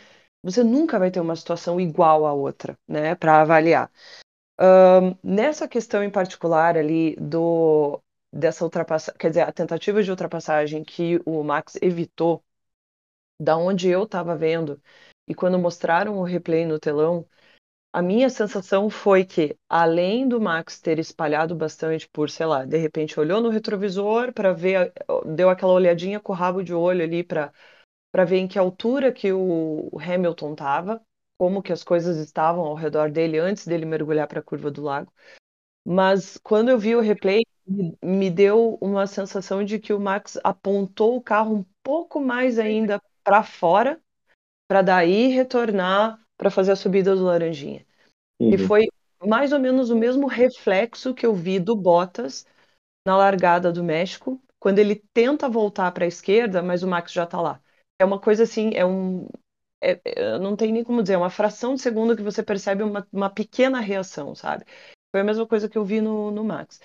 [0.44, 3.92] você nunca vai ter uma situação igual à outra, né, para avaliar.
[4.60, 8.02] Ahn, nessa questão em particular ali do
[8.38, 12.44] dessa ultrapassagem, quer dizer, a tentativa de ultrapassagem que o Max evitou,
[13.40, 14.82] da onde eu estava vendo,
[15.28, 17.28] e quando mostraram o replay no telão,
[17.94, 22.78] a minha sensação foi que, além do Max ter espalhado bastante por, sei lá, de
[22.78, 24.94] repente olhou no retrovisor para ver,
[25.36, 27.52] deu aquela olhadinha com o rabo de olho ali para
[28.12, 31.02] para ver em que altura que o Hamilton estava,
[31.38, 34.82] como que as coisas estavam ao redor dele antes dele mergulhar para a curva do
[34.82, 35.12] lago.
[35.90, 37.46] Mas quando eu vi o replay,
[38.04, 43.02] me deu uma sensação de que o Max apontou o carro um pouco mais ainda
[43.24, 43.98] para fora,
[44.68, 47.86] para daí retornar para fazer a subida do Laranjinha.
[48.38, 48.54] Uhum.
[48.54, 48.88] E foi
[49.26, 52.46] mais ou menos o mesmo reflexo que eu vi do Bottas
[53.06, 57.24] na largada do México, quando ele tenta voltar para a esquerda, mas o Max já
[57.24, 57.62] está lá.
[57.98, 59.26] É uma coisa assim, é um.
[59.82, 62.84] É, é, não tem nem como dizer, é uma fração de segundo que você percebe
[62.84, 64.66] uma, uma pequena reação, sabe?
[65.18, 66.80] Foi a mesma coisa que eu vi no, no Max.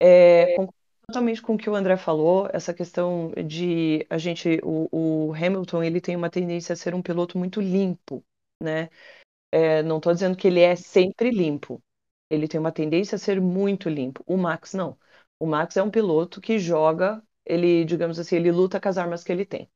[0.00, 0.74] É, concordo
[1.06, 5.84] totalmente com o que o André falou, essa questão de a gente, o, o Hamilton,
[5.84, 8.24] ele tem uma tendência a ser um piloto muito limpo,
[8.60, 8.90] né?
[9.52, 11.80] É, não estou dizendo que ele é sempre limpo.
[12.28, 14.24] Ele tem uma tendência a ser muito limpo.
[14.26, 14.98] O Max não.
[15.38, 19.22] O Max é um piloto que joga, ele, digamos assim, ele luta com as armas
[19.22, 19.70] que ele tem.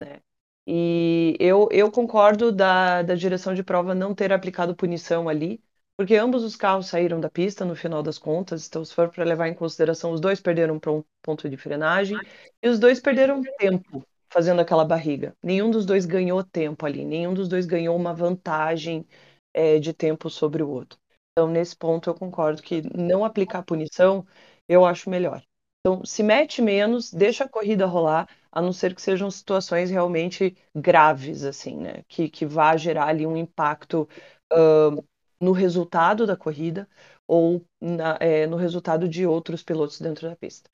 [0.00, 0.22] Né?
[0.64, 5.60] E eu, eu concordo da, da direção de prova não ter aplicado punição ali,
[5.96, 9.24] porque ambos os carros saíram da pista no final das contas, então se for para
[9.24, 12.18] levar em consideração, os dois perderam um ponto de frenagem
[12.62, 15.34] e os dois perderam tempo fazendo aquela barriga.
[15.42, 19.06] Nenhum dos dois ganhou tempo ali, nenhum dos dois ganhou uma vantagem
[19.54, 20.98] é, de tempo sobre o outro.
[21.32, 24.26] Então, nesse ponto, eu concordo que não aplicar punição
[24.68, 25.42] eu acho melhor.
[25.80, 30.56] Então, se mete menos, deixa a corrida rolar, a não ser que sejam situações realmente
[30.74, 32.02] graves, assim, né?
[32.08, 34.08] Que, que vá gerar ali um impacto
[34.52, 35.04] uh,
[35.40, 36.88] no resultado da corrida
[37.26, 40.70] ou na, é, no resultado de outros pilotos dentro da pista.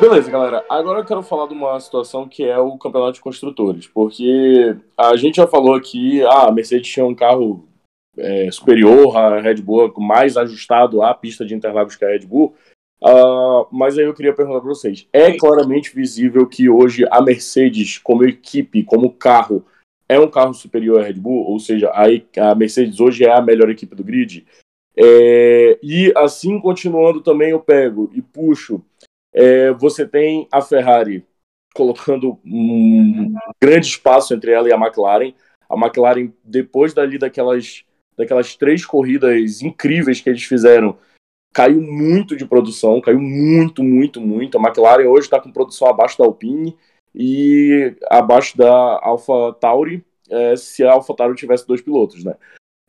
[0.00, 0.62] Beleza, galera.
[0.68, 5.16] Agora eu quero falar de uma situação que é o campeonato de construtores, porque a
[5.16, 7.66] gente já falou aqui, ah, a Mercedes tinha um carro
[8.18, 12.54] é, superior à Red Bull, mais ajustado à pista de Interlagos que a Red Bull.
[13.02, 17.98] Uh, mas aí eu queria perguntar para vocês: é claramente visível que hoje a Mercedes,
[17.98, 19.64] como equipe, como carro,
[20.08, 22.04] é um carro superior à Red Bull, ou seja, a,
[22.50, 24.46] a Mercedes hoje é a melhor equipe do grid.
[24.96, 28.82] É, e assim continuando também eu pego e puxo.
[29.32, 31.24] É, você tem a Ferrari
[31.74, 35.34] colocando um grande espaço entre ela e a McLaren.
[35.68, 37.84] A McLaren, depois dali daquelas,
[38.16, 40.96] daquelas três corridas incríveis que eles fizeram,
[41.52, 44.56] caiu muito de produção, caiu muito, muito, muito.
[44.56, 46.74] A McLaren hoje está com produção abaixo da Alpine
[47.16, 52.34] e abaixo da Alpha Tauri, é, se a Alpha Tauri tivesse dois pilotos, né?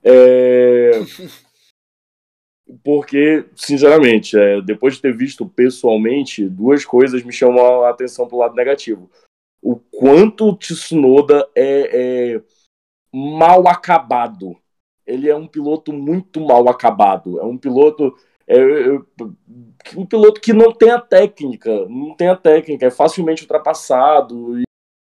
[0.04, 0.92] É...
[2.84, 8.40] Porque, sinceramente, é, depois de ter visto pessoalmente, duas coisas me chamam a atenção pro
[8.40, 9.10] lado negativo.
[9.62, 12.42] O quanto o Tsunoda é, é
[13.14, 14.58] mal acabado.
[15.06, 17.40] Ele é um piloto muito mal acabado.
[17.40, 19.00] É um piloto é, é,
[19.96, 24.60] um piloto que não tem a técnica, não tem a técnica, é facilmente ultrapassado.
[24.60, 24.64] E,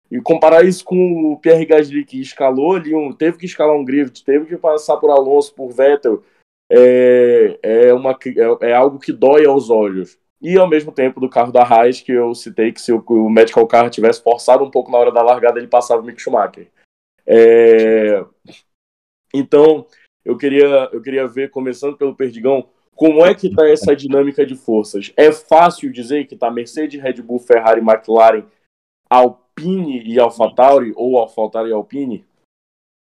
[0.09, 3.85] e comparar isso com o Pierre Gasly, que escalou ali, um, teve que escalar um
[3.85, 6.23] drift, teve que passar por Alonso, por Vettel,
[6.69, 10.17] é, é, uma, é, é algo que dói aos olhos.
[10.41, 13.29] E ao mesmo tempo do carro da Haas, que eu citei que se o, o
[13.29, 16.67] Medical Car tivesse forçado um pouco na hora da largada, ele passava o Mick Schumacher.
[17.25, 18.23] É...
[19.33, 19.85] Então,
[20.23, 24.55] eu queria, eu queria ver, começando pelo Perdigão, como é que está essa dinâmica de
[24.55, 25.13] forças?
[25.15, 28.43] É fácil dizer que está Mercedes, Red Bull, Ferrari, McLaren,
[29.07, 32.25] Alpine e AlphaTauri ou AlphaTauri e Alpine?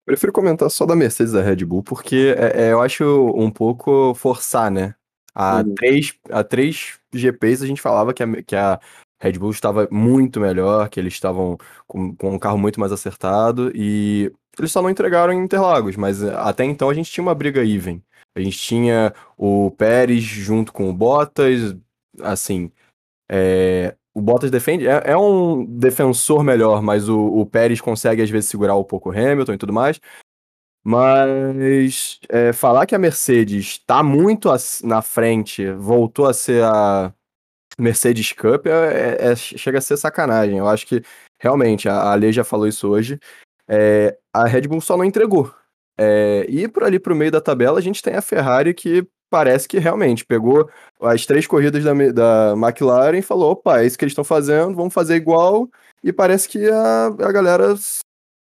[0.06, 3.04] Prefiro comentar só da Mercedes e da Red Bull, porque é, é, eu acho
[3.36, 4.94] um pouco forçar, né?
[5.34, 5.74] Há, uhum.
[5.74, 8.80] três, há três GPs a gente falava que a, que a
[9.20, 13.70] Red Bull estava muito melhor, que eles estavam com, com um carro muito mais acertado
[13.74, 17.62] e eles só não entregaram em Interlagos, mas até então a gente tinha uma briga
[17.62, 18.02] even.
[18.34, 21.76] A gente tinha o Pérez junto com o Bottas,
[22.20, 22.72] assim,
[23.30, 28.30] é, o Bottas defende, é, é, um defensor melhor, mas o, o, Pérez consegue às
[28.30, 30.00] vezes segurar um pouco o Hamilton e tudo mais.
[30.86, 34.50] Mas é, falar que a Mercedes está muito
[34.82, 37.12] na frente, voltou a ser a
[37.78, 40.58] Mercedes Cup, é, é, é, chega a ser sacanagem.
[40.58, 41.02] Eu acho que
[41.40, 43.18] realmente, a, a Lei já falou isso hoje,
[43.68, 45.52] é, a Red Bull só não entregou.
[45.96, 49.66] É, e por ali pro meio da tabela a gente tem a Ferrari que parece
[49.66, 50.68] que realmente pegou
[51.00, 54.76] as três corridas da, da McLaren e falou: opa, é isso que eles estão fazendo,
[54.76, 55.68] vamos fazer igual.
[56.02, 57.74] E parece que a, a galera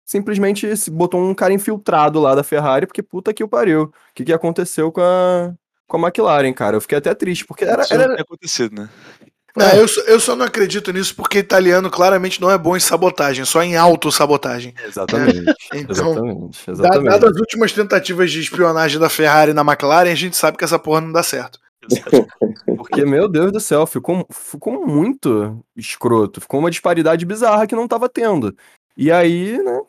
[0.05, 3.84] simplesmente botou um cara infiltrado lá da Ferrari, porque puta que o pariu.
[3.84, 5.53] O que, que aconteceu com a,
[5.88, 6.77] com a McLaren, cara?
[6.77, 7.84] Eu fiquei até triste, porque era.
[7.89, 8.21] era...
[8.21, 8.89] Acontecido, né?
[9.55, 9.79] Não, é.
[9.79, 13.63] eu, eu só não acredito nisso porque italiano claramente não é bom em sabotagem, só
[13.63, 14.73] em autossabotagem.
[14.85, 15.53] Exatamente.
[15.73, 17.09] então, exatamente, exatamente.
[17.09, 20.77] dadas as últimas tentativas de espionagem da Ferrari na McLaren, a gente sabe que essa
[20.77, 21.59] porra não dá certo.
[22.77, 26.41] Porque, meu Deus do céu, ficou, ficou muito escroto.
[26.41, 28.55] Ficou uma disparidade bizarra que não tava tendo.
[28.97, 29.81] E aí, né,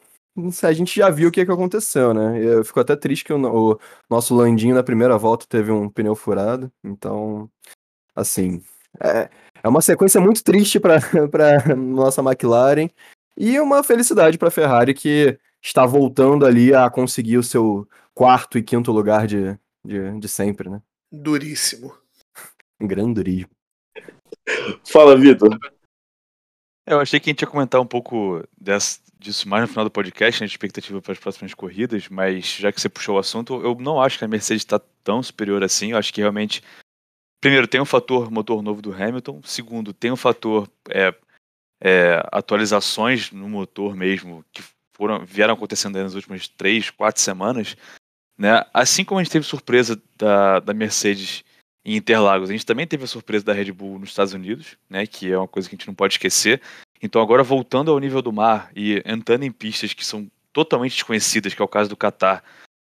[0.63, 2.43] a gente já viu o que, que aconteceu, né?
[2.43, 6.15] Eu fico até triste que o, o nosso Landinho na primeira volta teve um pneu
[6.15, 7.49] furado, então,
[8.15, 8.63] assim,
[9.03, 9.29] é,
[9.63, 10.99] é uma sequência muito triste para
[11.77, 12.89] nossa McLaren
[13.37, 18.57] e uma felicidade para a Ferrari que está voltando ali a conseguir o seu quarto
[18.57, 20.81] e quinto lugar de, de, de sempre, né?
[21.13, 21.95] Duríssimo.
[22.81, 23.51] Grandurismo.
[24.85, 25.59] Fala, Vitor.
[26.87, 29.91] Eu achei que a gente ia comentar um pouco dessa, disso mais no final do
[29.91, 33.61] podcast, né, de expectativa para as próximas corridas, mas já que você puxou o assunto,
[33.61, 35.91] eu não acho que a Mercedes está tão superior assim.
[35.91, 36.63] Eu acho que realmente,
[37.47, 41.15] primeiro, tem o fator motor novo do Hamilton, segundo, tem o fator é,
[41.81, 44.65] é, atualizações no motor mesmo, que
[44.97, 47.77] foram, vieram acontecendo nas últimas três, quatro semanas.
[48.37, 48.65] Né?
[48.75, 51.45] Assim como a gente teve surpresa da, da Mercedes
[51.85, 55.07] em Interlagos, a gente também teve a surpresa da Red Bull nos Estados Unidos, né?
[55.07, 56.61] que é uma coisa que a gente não pode esquecer.
[57.01, 61.55] Então, agora voltando ao nível do mar e entrando em pistas que são totalmente desconhecidas,
[61.55, 62.43] que é o caso do Catar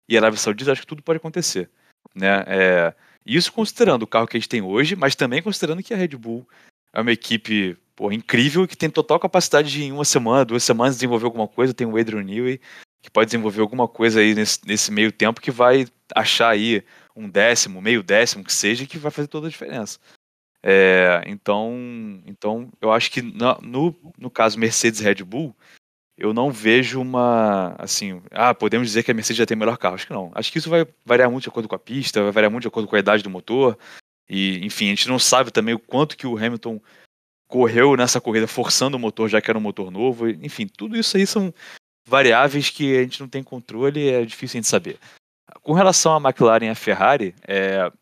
[0.08, 1.68] e Arábia Saudita, acho que tudo pode acontecer.
[2.14, 2.42] Né?
[2.46, 2.94] É,
[3.26, 6.08] isso considerando o carro que a gente tem hoje, mas também considerando que a Red
[6.16, 6.46] Bull
[6.92, 10.94] é uma equipe pô, incrível que tem total capacidade de em uma semana, duas semanas
[10.94, 11.74] desenvolver alguma coisa.
[11.74, 12.60] Tem o Adrian Newey
[13.02, 16.82] que pode desenvolver alguma coisa aí nesse, nesse meio tempo que vai achar aí
[17.14, 19.98] um décimo, meio décimo que seja, que vai fazer toda a diferença.
[20.62, 25.54] É, então, então, eu acho que no, no caso Mercedes Red Bull,
[26.18, 29.96] eu não vejo uma, assim, ah, podemos dizer que a Mercedes já tem melhor carro.
[29.96, 30.30] Acho que não.
[30.34, 32.68] Acho que isso vai variar muito de acordo com a pista, vai variar muito de
[32.68, 33.78] acordo com a idade do motor.
[34.28, 36.80] E, enfim, a gente não sabe também o quanto que o Hamilton
[37.46, 40.28] correu nessa corrida forçando o motor, já que era um motor novo.
[40.28, 41.52] Enfim, tudo isso aí são
[42.08, 44.98] variáveis que a gente não tem controle e é difícil a gente saber.
[45.62, 47.92] Com relação à McLaren e à Ferrari, é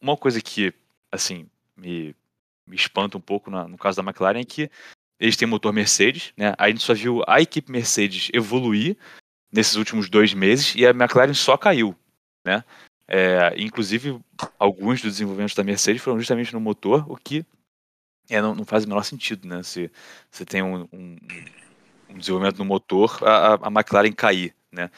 [0.00, 0.74] uma coisa que,
[1.10, 2.14] assim, me,
[2.66, 4.70] me espanta um pouco na, no caso da McLaren é que
[5.22, 6.52] eles têm motor Mercedes, né?
[6.58, 8.96] A gente só viu a equipe Mercedes evoluir
[9.52, 11.94] nesses últimos dois meses e a McLaren só caiu,
[12.44, 12.64] né?
[13.06, 14.18] É, inclusive,
[14.58, 17.46] alguns dos desenvolvimentos da Mercedes foram justamente no motor, o que
[18.28, 19.62] é, não, não, faz o menor sentido, né?
[19.62, 19.88] Se
[20.28, 21.16] você tem um, um,
[22.10, 24.90] um desenvolvimento no motor, a, a, McLaren cair, né?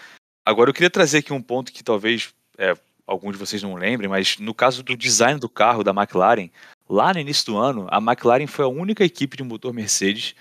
[0.42, 2.74] Agora, eu queria trazer aqui um ponto que talvez é,
[3.06, 6.48] alguns de vocês não lembrem, mas no caso do design do carro da McLaren,
[6.88, 10.34] Lá no início do ano, a McLaren foi a única equipe de motor Mercedes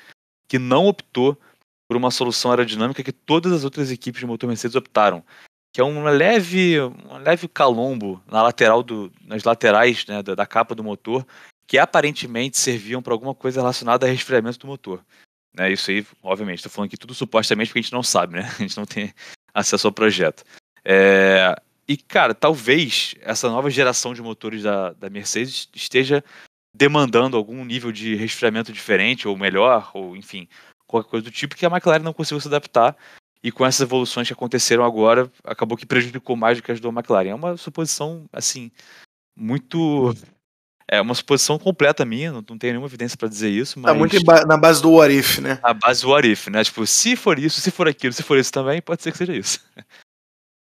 [0.48, 1.38] que não optou
[1.88, 5.24] por uma solução aerodinâmica que todas as outras equipes de motor Mercedes optaram,
[5.72, 10.46] que é um leve, um leve calombo na lateral do, nas laterais né, da, da
[10.46, 11.26] capa do motor,
[11.66, 15.04] que aparentemente serviam para alguma coisa relacionada a resfriamento do motor.
[15.56, 18.42] Né, isso aí, obviamente, estou falando aqui tudo supostamente porque a gente não sabe, né?
[18.58, 19.14] A gente não tem
[19.54, 20.44] acesso ao projeto.
[20.84, 21.56] É,
[21.88, 26.24] e, cara, talvez essa nova geração de motores da, da Mercedes esteja
[26.74, 30.48] demandando algum nível de resfriamento diferente, ou melhor, ou enfim,
[30.88, 32.96] qualquer coisa do tipo, que a McLaren não conseguiu se adaptar.
[33.44, 36.94] E com essas evoluções que aconteceram agora, acabou que prejudicou mais do que ajudou a
[36.94, 37.30] McLaren.
[37.30, 38.72] É uma suposição, assim,
[39.36, 40.16] muito.
[40.88, 43.92] É uma suposição completa minha, não, não tenho nenhuma evidência para dizer isso, mas.
[43.92, 44.16] Tá muito
[44.48, 45.60] na base do what if, né?
[45.62, 46.64] Na base do what if, né?
[46.64, 49.36] Tipo, se for isso, se for aquilo, se for isso também, pode ser que seja
[49.36, 49.60] isso.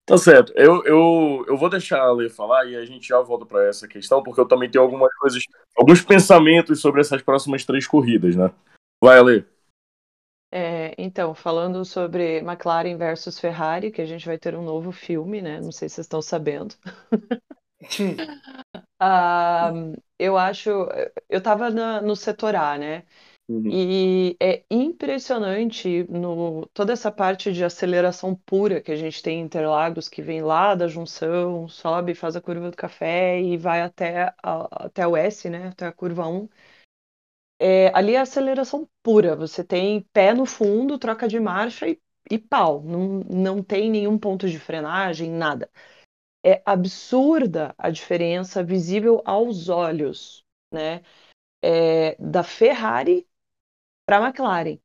[0.06, 0.54] Tá certo.
[0.56, 3.88] Eu, eu, eu vou deixar a Lê falar e a gente já volta para essa
[3.88, 5.42] questão, porque eu também tenho algumas coisas,
[5.76, 8.52] alguns pensamentos sobre essas próximas três corridas, né?
[9.04, 9.44] Vai, Lê.
[10.52, 15.42] É, então, falando sobre McLaren versus Ferrari, que a gente vai ter um novo filme,
[15.42, 15.60] né?
[15.60, 16.76] Não sei se vocês estão sabendo.
[19.00, 19.72] ah,
[20.20, 20.70] eu acho.
[21.28, 23.04] Eu tava na, no setor A, né?
[23.48, 23.70] Uhum.
[23.70, 29.44] E é impressionante no, toda essa parte de aceleração pura que a gente tem em
[29.44, 34.34] Interlagos, que vem lá da junção, sobe, faz a curva do café e vai até,
[34.42, 36.50] a, até o S, né, até a curva 1.
[37.60, 42.38] É, ali é aceleração pura, você tem pé no fundo, troca de marcha e, e
[42.38, 45.70] pau, não, não tem nenhum ponto de frenagem, nada.
[46.46, 51.02] É absurda a diferença visível aos olhos, né?
[51.62, 53.28] É, da Ferrari
[54.06, 54.78] para a McLaren.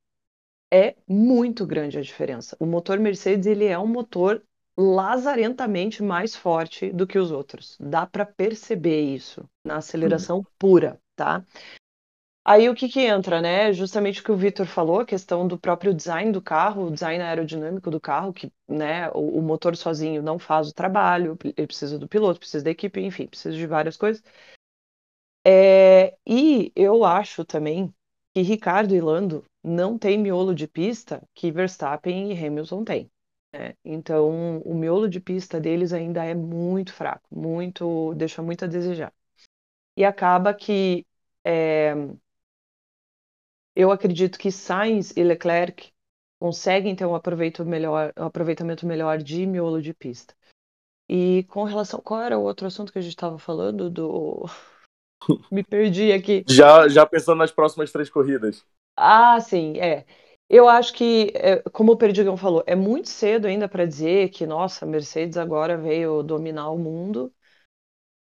[0.72, 2.56] É muito grande a diferença.
[2.60, 4.42] O motor Mercedes ele é um motor
[4.76, 7.76] lazarentamente mais forte do que os outros.
[7.80, 10.46] Dá para perceber isso na aceleração uhum.
[10.58, 11.44] pura, tá?
[12.42, 13.72] Aí o que que entra, né?
[13.72, 17.22] Justamente o que o Vitor falou, a questão do próprio design do carro, o design
[17.22, 21.98] aerodinâmico do carro, que né, o, o motor sozinho não faz o trabalho, ele precisa
[21.98, 24.22] do piloto, precisa da equipe, enfim, precisa de várias coisas.
[25.46, 27.92] É, e eu acho também
[28.34, 33.10] que Ricardo e Lando não têm miolo de pista que Verstappen e Hamilton têm.
[33.52, 33.74] Né?
[33.84, 39.12] Então, o miolo de pista deles ainda é muito fraco, muito deixa muito a desejar.
[39.96, 41.06] E acaba que
[41.44, 41.94] é,
[43.74, 45.92] eu acredito que Sainz e Leclerc
[46.38, 50.34] conseguem ter um, aproveito melhor, um aproveitamento melhor de miolo de pista.
[51.08, 52.00] E com relação.
[52.00, 53.90] Qual era o outro assunto que a gente estava falando?
[53.90, 54.44] Do.
[55.50, 56.46] Me perdi aqui.
[56.48, 58.64] Já, já pensando nas próximas três corridas.
[58.96, 60.04] Ah, sim, é.
[60.48, 64.44] Eu acho que, é, como o Perdigão falou, é muito cedo ainda para dizer que,
[64.46, 67.32] nossa, a Mercedes agora veio dominar o mundo.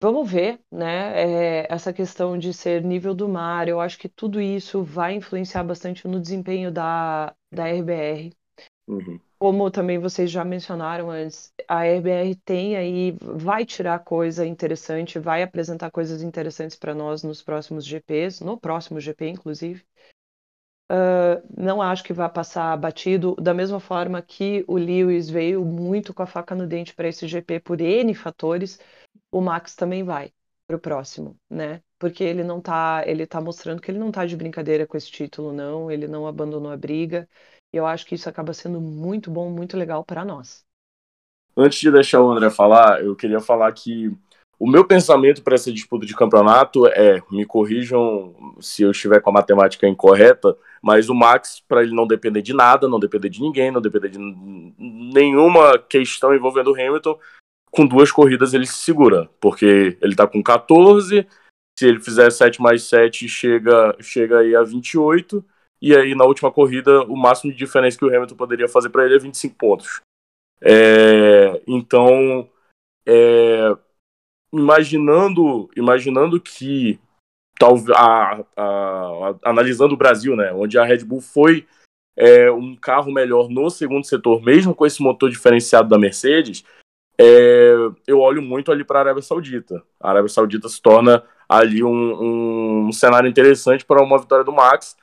[0.00, 1.62] Vamos ver, né?
[1.62, 5.64] É, essa questão de ser nível do mar, eu acho que tudo isso vai influenciar
[5.64, 8.32] bastante no desempenho da, da RBR.
[8.86, 9.20] Uhum.
[9.38, 15.42] Como também vocês já mencionaram antes, a RBR tem aí, vai tirar coisa interessante, vai
[15.42, 19.84] apresentar coisas interessantes para nós nos próximos GPs, no próximo GP, inclusive.
[20.90, 26.14] Uh, não acho que vai passar batido, da mesma forma que o Lewis veio muito
[26.14, 28.78] com a faca no dente para esse GP por N fatores,
[29.32, 30.32] o Max também vai
[30.66, 31.82] para o próximo, né?
[31.98, 35.10] Porque ele não tá, ele tá mostrando que ele não tá de brincadeira com esse
[35.10, 37.28] título, não, ele não abandonou a briga.
[37.76, 40.64] E eu acho que isso acaba sendo muito bom, muito legal para nós.
[41.54, 44.10] Antes de deixar o André falar, eu queria falar que
[44.58, 49.28] o meu pensamento para essa disputa de campeonato é, me corrijam se eu estiver com
[49.28, 53.42] a matemática incorreta, mas o Max, para ele não depender de nada, não depender de
[53.42, 57.18] ninguém, não depender de nenhuma questão envolvendo o Hamilton,
[57.70, 61.26] com duas corridas ele se segura, porque ele está com 14,
[61.78, 65.44] se ele fizer 7 mais 7, chega, chega aí a 28,
[65.80, 69.04] e aí na última corrida o máximo de diferença que o Hamilton poderia fazer para
[69.04, 70.00] ele é 25 pontos.
[70.60, 72.48] É, então,
[73.06, 73.76] é,
[74.52, 76.98] imaginando, imaginando que
[77.58, 77.96] talvez
[79.42, 81.66] analisando o Brasil, né, onde a Red Bull foi
[82.16, 86.64] é, um carro melhor no segundo setor, mesmo com esse motor diferenciado da Mercedes,
[87.18, 87.72] é,
[88.06, 89.82] eu olho muito ali para a Arábia Saudita.
[90.00, 94.96] A Arábia Saudita se torna ali um, um, cenário interessante para uma vitória do Max,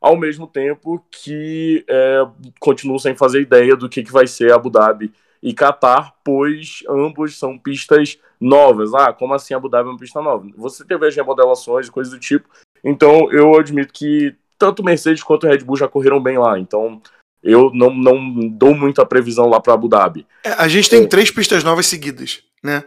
[0.00, 2.26] ao mesmo tempo que é,
[2.58, 7.38] continuo sem fazer ideia do que, que vai ser Abu Dhabi e Qatar, pois ambos
[7.38, 8.94] são pistas novas.
[8.94, 10.46] Ah, como assim Abu Dhabi é uma pista nova?
[10.56, 12.48] Você teve as remodelações e coisas do tipo.
[12.82, 16.58] Então eu admito que tanto Mercedes quanto Red Bull já correram bem lá.
[16.58, 17.00] Então
[17.42, 20.26] eu não, não dou muita previsão lá para Abu Dhabi.
[20.44, 21.06] É, a gente tem é.
[21.06, 22.84] três pistas novas seguidas, né?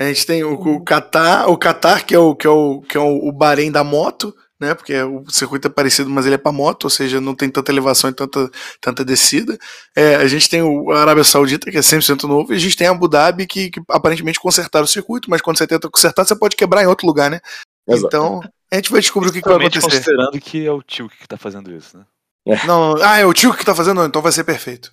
[0.00, 2.96] A gente tem o, o Qatar, o Qatar que é o que é o que
[2.96, 4.74] é o Bahrein da moto, né?
[4.74, 7.72] Porque o circuito é parecido, mas ele é para moto, ou seja, não tem tanta
[7.72, 8.48] elevação e tanta,
[8.80, 9.58] tanta descida.
[9.94, 12.86] É, a gente tem o Arábia Saudita, que é 100% novo, e a gente tem
[12.86, 16.36] a Abu Dhabi, que, que aparentemente consertaram o circuito, mas quando você tenta consertar, você
[16.36, 17.40] pode quebrar em outro lugar, né?
[17.88, 18.06] Exato.
[18.06, 18.40] Então,
[18.70, 19.82] a gente vai descobrir o que, que vai acontecer.
[19.82, 22.04] considerando que é o tio que tá fazendo isso, né?
[22.46, 22.66] É.
[22.66, 24.92] Não, ah, é o tio que tá fazendo, então vai ser perfeito.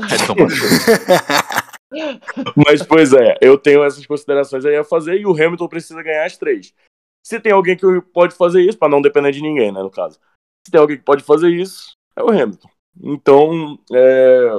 [0.00, 0.34] então,
[2.56, 6.24] Mas, pois é, eu tenho essas considerações aí a fazer e o Hamilton precisa ganhar
[6.24, 6.72] as três.
[7.24, 10.18] Se tem alguém que pode fazer isso, para não depender de ninguém, né, no caso.
[10.66, 12.68] Se tem alguém que pode fazer isso, é o Hamilton.
[13.00, 14.50] Então, é,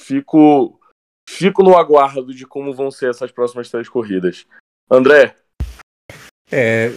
[0.00, 0.80] fico,
[1.28, 4.46] fico no aguardo de como vão ser essas próximas três corridas.
[4.90, 5.36] André?
[6.50, 6.90] É,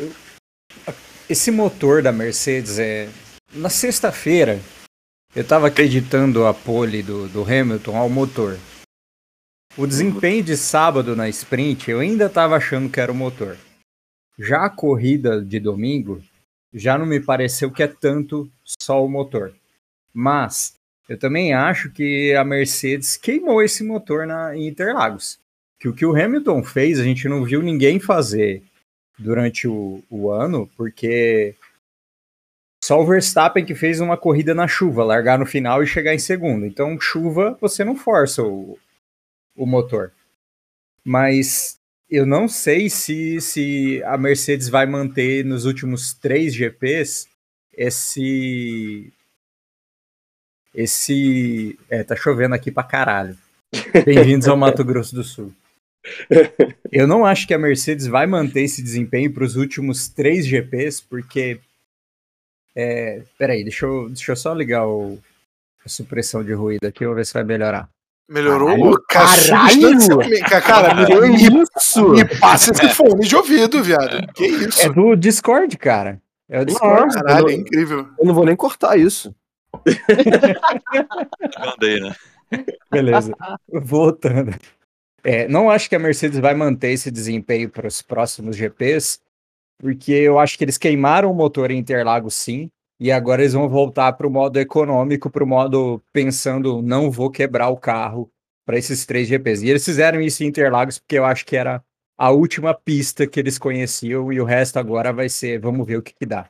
[1.27, 3.09] esse motor da Mercedes é.
[3.51, 4.59] Na sexta-feira,
[5.35, 8.57] eu estava acreditando a pole do, do Hamilton ao motor.
[9.77, 13.57] O desempenho de sábado na sprint, eu ainda estava achando que era o motor.
[14.39, 16.23] Já a corrida de domingo,
[16.73, 19.53] já não me pareceu que é tanto só o motor.
[20.13, 20.75] Mas
[21.09, 25.37] eu também acho que a Mercedes queimou esse motor na, em Interlagos.
[25.77, 28.63] Que o que o Hamilton fez, a gente não viu ninguém fazer
[29.17, 31.55] durante o, o ano, porque
[32.83, 36.19] só o Verstappen que fez uma corrida na chuva, largar no final e chegar em
[36.19, 36.65] segundo.
[36.65, 38.77] Então, chuva, você não força o,
[39.55, 40.13] o motor.
[41.03, 41.78] Mas
[42.09, 47.27] eu não sei se, se a Mercedes vai manter nos últimos três GPs
[47.71, 49.13] esse.
[50.73, 51.77] Esse.
[51.89, 53.37] É, tá chovendo aqui pra caralho.
[54.05, 55.53] Bem-vindos ao Mato Grosso do Sul.
[56.91, 61.01] Eu não acho que a Mercedes vai manter esse desempenho para os últimos três GPs,
[61.01, 61.59] porque.
[62.75, 65.19] É, peraí, deixa eu, deixa eu só ligar o,
[65.85, 67.89] a supressão de ruído aqui, vou ver se vai melhorar.
[68.29, 69.01] Melhorou?
[69.09, 70.07] Caralho!
[70.47, 72.09] Cara, cara me, me, isso?
[72.09, 74.31] me passa esse fone de ouvido, viado.
[74.33, 74.83] Que isso?
[74.83, 76.21] É do Discord, cara.
[76.47, 77.11] É o Discord.
[77.15, 78.07] Caralho, não, é incrível.
[78.19, 79.33] Eu não vou nem cortar isso.
[81.59, 82.15] Mandei, né?
[82.91, 83.33] Beleza.
[83.67, 84.53] Voltando.
[85.23, 89.19] É, não acho que a Mercedes vai manter esse desempenho para os próximos GPs,
[89.79, 92.69] porque eu acho que eles queimaram o motor em Interlagos sim.
[92.99, 97.31] E agora eles vão voltar para o modo econômico, para o modo pensando, não vou
[97.31, 98.29] quebrar o carro
[98.65, 99.63] para esses três GPs.
[99.63, 101.83] E eles fizeram isso em Interlagos porque eu acho que era
[102.17, 106.01] a última pista que eles conheciam e o resto agora vai ser, vamos ver o
[106.01, 106.49] que, que dá.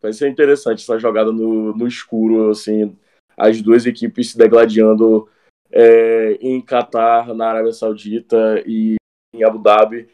[0.00, 2.94] Vai ser interessante essa jogada no, no escuro, assim.
[3.36, 5.28] as duas equipes se degladiando
[5.72, 8.96] é, em Catar, na Arábia Saudita e
[9.34, 10.08] em Abu Dhabi,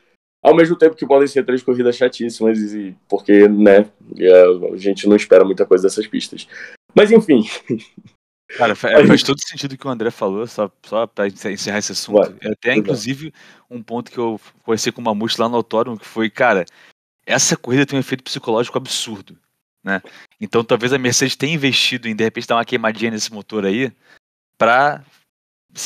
[0.44, 3.90] ao mesmo tempo que podem ser três corridas chatíssimas, e, porque né,
[4.72, 6.46] a gente não espera muita coisa dessas pistas.
[6.94, 7.42] Mas enfim.
[8.58, 12.36] Cara, faz todo sentido o que o André falou, só, só para encerrar esse assunto.
[12.42, 13.32] É até, inclusive,
[13.70, 16.66] um ponto que eu conversei com o Mamute lá no autódromo, que foi, cara,
[17.26, 19.36] essa corrida tem um efeito psicológico absurdo.
[19.82, 20.02] Né?
[20.40, 23.92] Então talvez a Mercedes tenha investido em de repente dar uma queimadinha nesse motor aí
[24.56, 25.23] para sei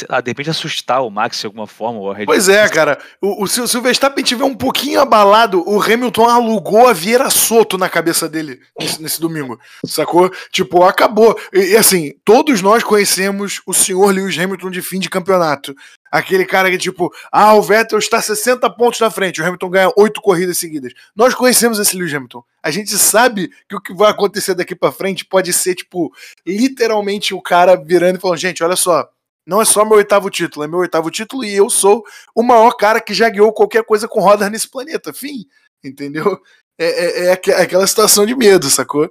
[0.08, 1.98] lá, de repente assustar o Max de alguma forma.
[1.98, 2.98] Ou a Red pois é, cara.
[3.20, 7.30] O, o, se, se, o Verstappen tiver um pouquinho abalado, o Hamilton alugou a Vieira
[7.30, 9.58] Soto na cabeça dele nesse, nesse domingo.
[9.84, 10.30] Sacou?
[10.52, 11.38] Tipo, acabou.
[11.52, 15.74] E, e, assim, todos nós conhecemos o senhor Lewis Hamilton de fim de campeonato.
[16.10, 19.92] Aquele cara que, tipo, ah, o Vettel está 60 pontos na frente, o Hamilton ganha
[19.94, 20.92] 8 corridas seguidas.
[21.14, 22.42] Nós conhecemos esse Lewis Hamilton.
[22.62, 26.10] A gente sabe que o que vai acontecer daqui para frente pode ser, tipo,
[26.46, 29.08] literalmente o cara virando e falando: gente, olha só,
[29.48, 32.72] não é só meu oitavo título, é meu oitavo título e eu sou o maior
[32.72, 35.10] cara que já guiou qualquer coisa com rodas nesse planeta.
[35.10, 35.46] Fim.
[35.82, 36.38] Entendeu?
[36.78, 39.10] É, é, é, é aquela situação de medo, sacou?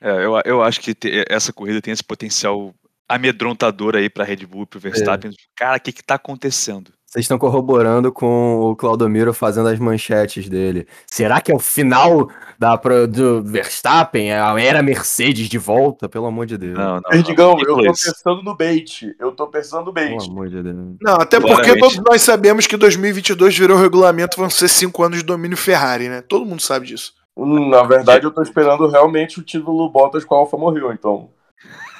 [0.00, 2.74] É, eu, eu acho que te, essa corrida tem esse potencial
[3.08, 5.30] amedrontador aí pra Red Bull e pro Verstappen.
[5.30, 5.34] É.
[5.54, 6.92] Cara, o que que tá acontecendo?
[7.12, 10.88] Vocês estão corroborando com o Claudomiro fazendo as manchetes dele.
[11.06, 14.32] Será que é o final da, do Verstappen?
[14.32, 16.08] A era Mercedes de volta?
[16.08, 16.72] Pelo amor de Deus.
[16.72, 19.14] Não, não, Perdigão, eu tô pensando no bait.
[19.20, 20.16] Eu tô pensando no bait.
[20.16, 20.96] Pelo amor de Deus.
[21.02, 25.24] Não, até porque todos nós sabemos que 2022 virou regulamento, vão ser cinco anos de
[25.24, 26.22] domínio Ferrari, né?
[26.22, 27.12] Todo mundo sabe disso.
[27.36, 31.28] Hum, na verdade, eu tô esperando realmente o título Bottas com a Alfa morreu, então.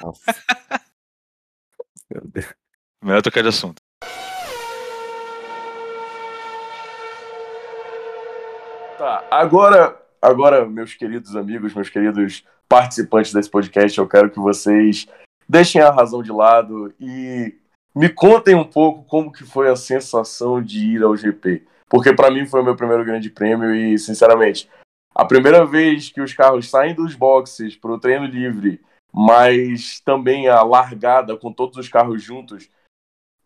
[0.01, 0.23] Nossa.
[2.09, 2.47] Meu Deus.
[3.03, 3.82] Melhor tocar de assunto.
[9.03, 15.05] Tá, agora, agora, meus queridos amigos, meus queridos participantes desse podcast, eu quero que vocês
[15.45, 17.53] deixem a razão de lado e
[17.93, 21.67] me contem um pouco como que foi a sensação de ir ao GP.
[21.89, 24.69] Porque para mim foi o meu primeiro grande prêmio e, sinceramente,
[25.13, 28.79] a primeira vez que os carros saem dos boxes para o treino livre,
[29.13, 32.69] mas também a largada com todos os carros juntos,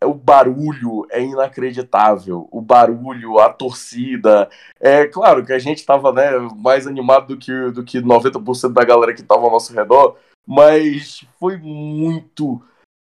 [0.04, 2.48] o barulho é inacreditável.
[2.50, 4.48] O barulho, a torcida.
[4.80, 8.84] É claro que a gente estava né, mais animado do que, do que 90% da
[8.84, 12.62] galera que estava ao nosso redor, mas foi muito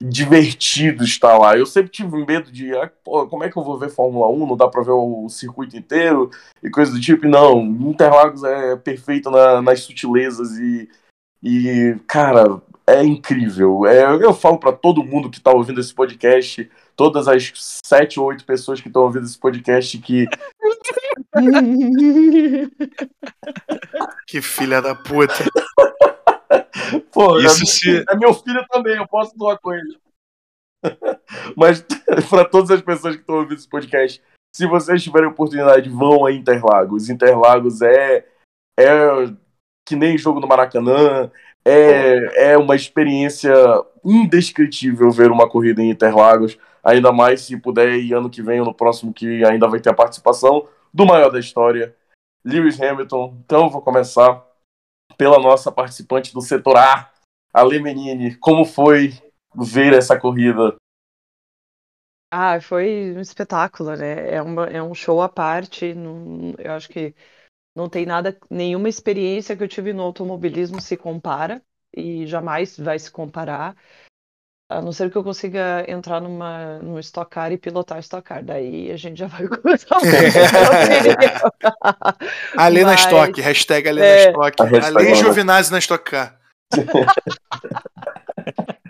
[0.03, 1.57] divertido estar lá.
[1.57, 4.47] Eu sempre tive medo de, ah, pô, como é que eu vou ver Fórmula 1?
[4.47, 6.31] Não dá para ver o circuito inteiro
[6.63, 7.27] e coisa do tipo.
[7.27, 10.89] Não, Interlagos é perfeito na, nas sutilezas e,
[11.43, 13.87] e, cara, é incrível.
[13.87, 17.53] É, eu falo para todo mundo que está ouvindo esse podcast, todas as
[17.85, 20.27] sete ou oito pessoas que estão ouvindo esse podcast, que.
[24.27, 25.35] que filha da puta.
[27.13, 28.05] Pô, Isso é, se...
[28.09, 29.99] é meu filho também, eu posso doar com ele.
[31.57, 31.85] Mas
[32.31, 34.23] para todas as pessoas que estão ouvindo esse podcast,
[34.55, 37.11] se vocês tiverem oportunidade, vão a Interlagos.
[37.11, 38.27] Interlagos é,
[38.79, 38.89] é
[39.89, 41.31] que nem jogo no Maracanã,
[41.65, 43.55] é, é uma experiência
[44.05, 48.67] indescritível ver uma corrida em Interlagos, ainda mais se puder ir ano que vem ou
[48.67, 51.97] no próximo, que ainda vai ter a participação do maior da história,
[52.45, 53.39] Lewis Hamilton.
[53.45, 54.47] Então eu vou começar
[55.17, 57.11] pela nossa participante do setor A,
[57.53, 58.37] a Menini.
[58.37, 59.15] Como foi
[59.55, 60.77] ver essa corrida?
[62.31, 64.35] Ah, foi um espetáculo, né?
[64.35, 65.95] É, uma, é um show à parte.
[65.95, 67.15] Não, eu acho que
[67.79, 71.63] não tem nada, nenhuma experiência que eu tive no automobilismo se compara
[71.97, 73.77] e jamais vai se comparar.
[74.69, 78.45] A não ser que eu consiga entrar numa, num Stock Car e pilotar Stock Car.
[78.45, 80.01] Daí a gente já vai começar um
[82.59, 84.33] Ali na Stock, hashtag ali é...
[84.33, 84.63] na Stock.
[84.85, 86.37] Ali Giovinazzi na Stock Car.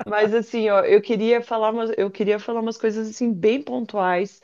[0.08, 4.40] Mas assim, ó, eu queria falar umas, eu queria falar umas coisas assim bem pontuais,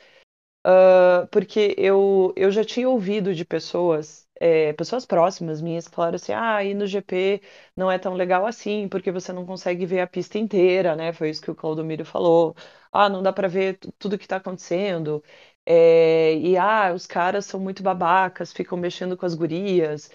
[0.65, 6.33] uh, porque eu, eu já tinha ouvido de pessoas é, pessoas próximas minhas falaram assim:
[6.33, 7.41] ah, ir no GP
[7.75, 11.13] não é tão legal assim, porque você não consegue ver a pista inteira, né?
[11.13, 12.55] Foi isso que o Claudomiro falou.
[12.91, 15.23] Ah, não dá para ver tudo que está acontecendo.
[15.65, 20.09] É, e ah, os caras são muito babacas, ficam mexendo com as gurias.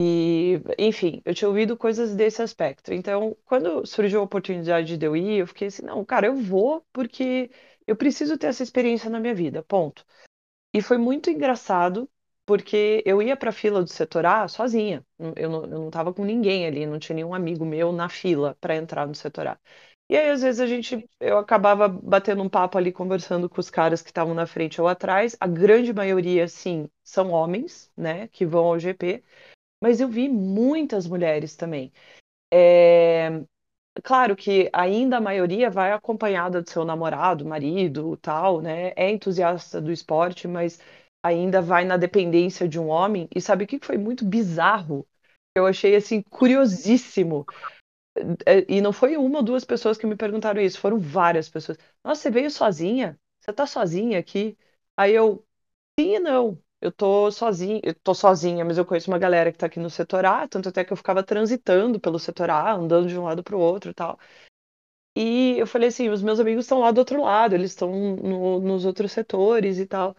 [0.00, 2.92] E, enfim, eu tinha ouvido coisas desse aspecto.
[2.92, 6.84] Então, quando surgiu a oportunidade de eu ir, eu fiquei assim: não, cara, eu vou
[6.92, 7.50] porque
[7.86, 10.04] eu preciso ter essa experiência na minha vida, ponto.
[10.74, 12.10] E foi muito engraçado
[12.46, 15.04] porque eu ia para a fila do setor A sozinha.
[15.36, 18.56] Eu não, eu não tava com ninguém ali, não tinha nenhum amigo meu na fila
[18.60, 19.58] para entrar no setor A.
[20.08, 23.70] E aí, às vezes, a gente, eu acabava batendo um papo ali, conversando com os
[23.70, 25.34] caras que estavam na frente ou atrás.
[25.40, 29.24] A grande maioria, sim, são homens, né, que vão ao GP.
[29.80, 31.92] Mas eu vi muitas mulheres também.
[32.52, 33.42] É...
[34.02, 38.92] claro que ainda a maioria vai acompanhada do seu namorado, marido, tal, né?
[38.96, 40.80] É entusiasta do esporte, mas
[41.24, 43.28] ainda vai na dependência de um homem.
[43.34, 45.08] E sabe o que foi muito bizarro?
[45.54, 47.46] Eu achei assim curiosíssimo.
[48.46, 51.76] É, E não foi uma ou duas pessoas que me perguntaram isso, foram várias pessoas.
[52.02, 53.18] Nossa, você veio sozinha?
[53.40, 54.56] Você tá sozinha aqui?
[54.96, 55.44] Aí eu,
[56.00, 56.58] sim e não.
[56.80, 59.90] Eu tô sozinha, eu tô sozinha, mas eu conheço uma galera que tá aqui no
[59.90, 63.42] setor A, tanto até que eu ficava transitando pelo setor A, andando de um lado
[63.44, 64.18] pro outro e tal.
[65.16, 68.60] E eu falei assim, os meus amigos estão lá do outro lado, eles estão no-
[68.60, 70.16] nos outros setores e tal.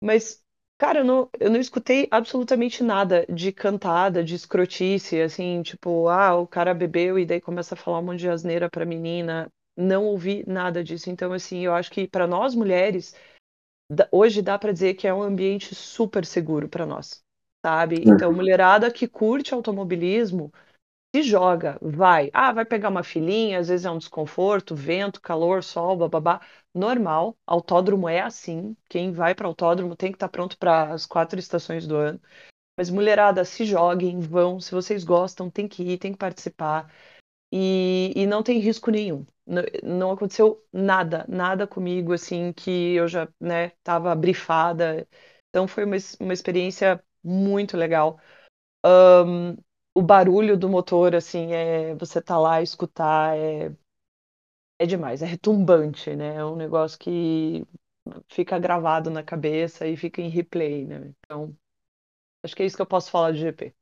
[0.00, 0.42] Mas,
[0.78, 6.34] cara, eu não, eu não escutei absolutamente nada de cantada, de escrotice, assim, tipo, ah,
[6.36, 9.50] o cara bebeu e daí começa a falar um monte de asneira pra menina.
[9.76, 11.10] Não ouvi nada disso.
[11.10, 13.14] Então, assim, eu acho que pra nós mulheres,
[13.90, 17.22] da- hoje dá pra dizer que é um ambiente super seguro pra nós,
[17.64, 18.02] sabe?
[18.08, 20.52] Então, mulherada que curte automobilismo,
[21.16, 22.30] se joga, vai.
[22.32, 26.40] Ah, vai pegar uma filhinha, às vezes é um desconforto, vento, calor, sol, bababá.
[26.74, 28.76] Normal, autódromo é assim.
[28.88, 32.20] Quem vai para autódromo tem que estar pronto para as quatro estações do ano.
[32.76, 34.60] Mas mulherada, se joguem, vão.
[34.60, 36.92] Se vocês gostam, tem que ir, tem que participar.
[37.52, 39.26] E, e não tem risco nenhum.
[39.46, 45.08] Não, não aconteceu nada, nada comigo, assim, que eu já, né, tava brifada.
[45.50, 48.20] Então foi uma, uma experiência muito legal
[49.96, 53.72] o barulho do motor, assim, é, você tá lá escutar, é,
[54.78, 56.36] é demais, é retumbante, né?
[56.36, 57.64] É um negócio que
[58.28, 61.12] fica gravado na cabeça e fica em replay, né?
[61.24, 61.54] Então,
[62.44, 63.74] acho que é isso que eu posso falar de GP.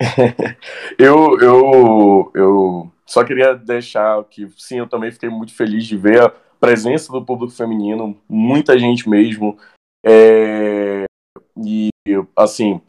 [0.98, 6.22] Eu, eu, eu só queria deixar que, sim, eu também fiquei muito feliz de ver
[6.22, 9.56] a presença do público feminino, muita gente mesmo.
[10.04, 11.04] É,
[11.56, 11.90] e,
[12.36, 12.80] assim,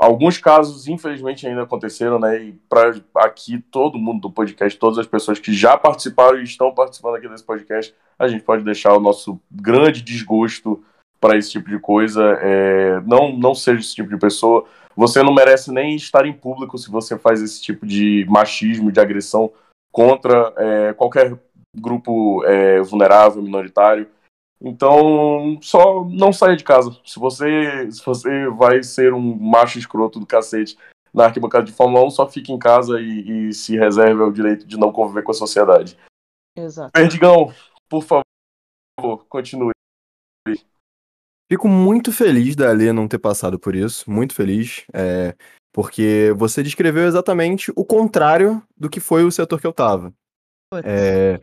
[0.00, 2.42] alguns casos, infelizmente, ainda aconteceram, né?
[2.42, 6.72] E para aqui, todo mundo do podcast, todas as pessoas que já participaram e estão
[6.74, 10.82] participando aqui desse podcast, a gente pode deixar o nosso grande desgosto
[11.20, 12.22] para esse tipo de coisa.
[12.40, 14.64] É, não, não seja esse tipo de pessoa.
[14.96, 19.00] Você não merece nem estar em público se você faz esse tipo de machismo, de
[19.00, 19.52] agressão
[19.92, 21.38] contra é, qualquer
[21.76, 24.08] grupo é, vulnerável, minoritário.
[24.62, 26.96] Então, só não saia de casa.
[27.04, 30.76] Se você, se você vai ser um macho escroto do cacete
[31.12, 34.66] na arquibancada de Fórmula 1, só fique em casa e, e se reserve o direito
[34.66, 35.96] de não conviver com a sociedade.
[36.56, 36.92] Exato.
[36.92, 37.52] Perdigão,
[37.88, 39.72] por favor, continue.
[41.50, 45.34] Fico muito feliz da Alê não ter passado por isso, muito feliz, é,
[45.72, 50.12] porque você descreveu exatamente o contrário do que foi o setor que eu tava.
[50.72, 50.86] Putz.
[50.86, 51.40] É,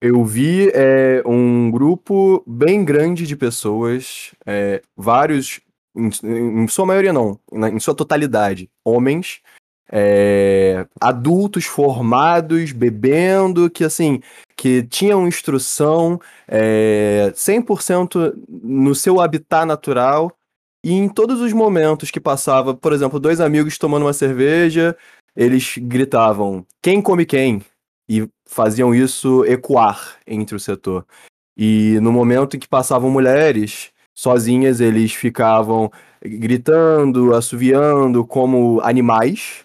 [0.00, 5.60] eu vi é, um grupo bem grande de pessoas, é, vários,
[5.96, 6.10] em,
[6.62, 9.40] em sua maioria não, em sua totalidade, homens,
[9.90, 14.20] é, adultos formados, bebendo, que assim,
[14.56, 20.32] que tinham instrução é, 100% no seu habitat natural
[20.84, 24.96] e em todos os momentos que passava, por exemplo, dois amigos tomando uma cerveja,
[25.34, 27.62] eles gritavam quem come quem
[28.08, 31.06] e faziam isso ecoar entre o setor.
[31.56, 35.90] E no momento em que passavam mulheres sozinhas, eles ficavam
[36.22, 39.64] gritando, assoviando como animais.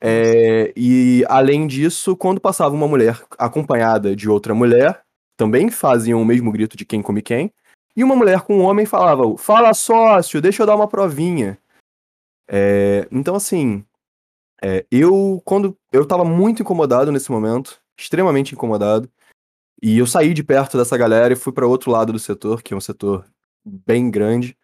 [0.00, 5.02] É, e além disso, quando passava uma mulher acompanhada de outra mulher,
[5.36, 7.52] também faziam o mesmo grito de quem come quem.
[7.96, 11.58] E uma mulher com um homem falava: Fala sócio, deixa eu dar uma provinha.
[12.48, 13.84] É, então, assim,
[14.62, 15.76] é, eu, quando.
[15.96, 19.10] Eu tava muito incomodado nesse momento, extremamente incomodado.
[19.82, 22.74] E eu saí de perto dessa galera e fui para outro lado do setor, que
[22.74, 23.24] é um setor
[23.64, 24.56] bem grande.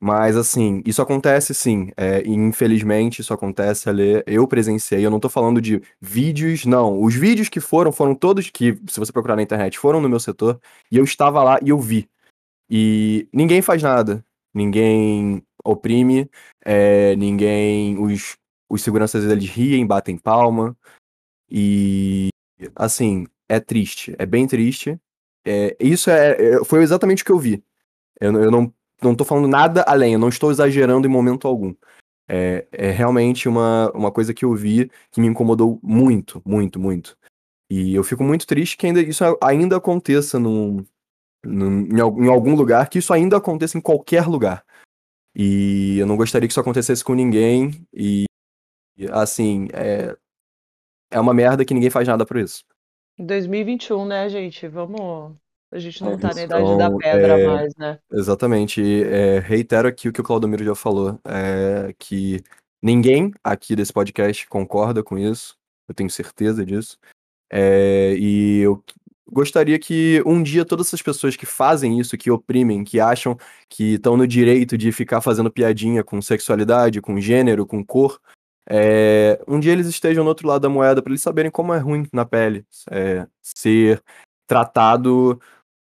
[0.00, 1.92] Mas, assim, isso acontece sim.
[1.96, 4.22] É, infelizmente, isso acontece ali.
[4.26, 7.00] Eu presenciei, eu não tô falando de vídeos, não.
[7.00, 10.18] Os vídeos que foram, foram todos que, se você procurar na internet, foram no meu
[10.18, 10.60] setor.
[10.90, 12.08] E eu estava lá e eu vi.
[12.68, 14.24] E ninguém faz nada.
[14.52, 16.28] Ninguém oprime.
[16.64, 17.98] é, ninguém.
[17.98, 18.36] Os,
[18.72, 20.74] os seguranças eles riem, batem palma.
[21.50, 22.30] E,
[22.74, 24.16] assim, é triste.
[24.18, 24.98] É bem triste.
[25.44, 27.62] É, isso é, é- foi exatamente o que eu vi.
[28.18, 31.74] Eu, eu não, não tô falando nada além, eu não estou exagerando em momento algum.
[32.26, 37.18] É, é realmente uma, uma coisa que eu vi que me incomodou muito, muito, muito.
[37.68, 40.82] E eu fico muito triste que ainda, isso ainda aconteça num,
[41.44, 44.64] num- em, em algum lugar, que isso ainda aconteça em qualquer lugar.
[45.34, 47.86] E eu não gostaria que isso acontecesse com ninguém.
[47.92, 48.24] E,
[49.10, 50.16] assim, é,
[51.10, 52.64] é uma merda que ninguém faz nada por isso.
[53.18, 54.66] 2021, né, gente?
[54.68, 55.36] Vamos.
[55.70, 57.98] A gente não É tá na idade da Então, pedra é, mais, né?
[58.12, 58.82] Exatamente.
[59.04, 62.42] É, reitero aqui o que o Claudomiro já falou, é, que
[62.82, 65.56] ninguém aqui desse podcast concorda com isso,
[65.88, 66.98] eu tenho certeza disso.
[67.50, 68.84] É, e eu
[69.30, 73.94] gostaria que um dia todas essas pessoas que fazem isso, que oprimem, que acham que
[73.94, 78.20] estão no direito de ficar fazendo piadinha com sexualidade, com gênero, com cor,
[78.68, 81.78] é, um dia eles estejam no outro lado da moeda para eles saberem como é
[81.78, 84.02] ruim na pele é, ser
[84.46, 85.40] tratado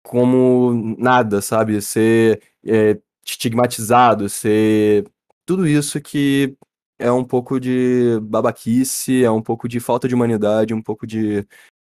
[0.03, 1.81] como nada, sabe?
[1.81, 5.05] Ser é, estigmatizado, ser
[5.45, 6.55] tudo isso que
[6.99, 11.45] é um pouco de babaquice, é um pouco de falta de humanidade, um pouco de,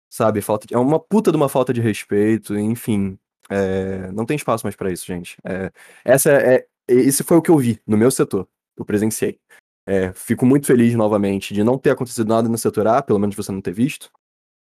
[0.10, 3.18] sabe, falta de, é uma puta de uma falta de respeito, enfim,
[3.50, 5.38] é, não tem espaço mais para isso, gente.
[5.46, 5.72] É,
[6.04, 8.48] essa é, esse foi o que eu vi no meu setor,
[8.78, 9.40] eu presenciei.
[9.88, 13.36] É, fico muito feliz novamente de não ter acontecido nada no setor A, pelo menos
[13.36, 14.10] você não ter visto.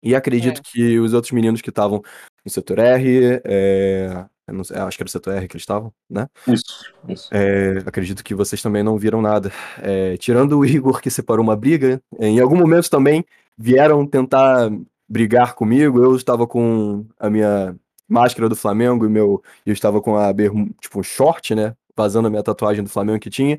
[0.03, 0.63] E acredito É.
[0.65, 2.03] que os outros meninos que estavam
[2.45, 4.27] no setor R, é,
[4.65, 6.29] sei, acho que era o setor R que eles estavam, né?
[6.47, 7.29] Isso, isso.
[7.33, 9.51] É, acredito que vocês também não viram nada.
[9.81, 13.25] É, tirando o Igor que separou uma briga, em algum momento também
[13.57, 14.71] vieram tentar
[15.09, 16.03] brigar comigo.
[16.03, 17.77] Eu estava com a minha
[18.09, 20.33] máscara do Flamengo e meu, eu estava com a
[20.81, 21.75] tipo short, né?
[21.97, 23.59] Vazando a minha tatuagem do Flamengo que tinha.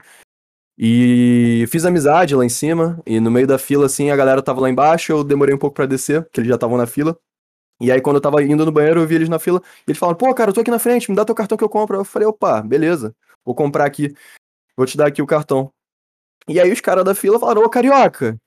[0.78, 3.02] E fiz amizade lá em cima.
[3.06, 5.12] E no meio da fila, assim, a galera tava lá embaixo.
[5.12, 7.18] Eu demorei um pouco pra descer, porque eles já estavam na fila.
[7.80, 9.62] E aí, quando eu tava indo no banheiro, eu vi eles na fila.
[9.88, 11.64] E eles falaram: pô, cara, eu tô aqui na frente, me dá teu cartão que
[11.64, 11.98] eu compro.
[11.98, 13.16] Eu falei: opa, beleza,
[13.46, 14.14] vou comprar aqui.
[14.76, 15.72] Vou te dar aqui o cartão.
[16.48, 18.38] E aí, os caras da fila falaram: ô, carioca,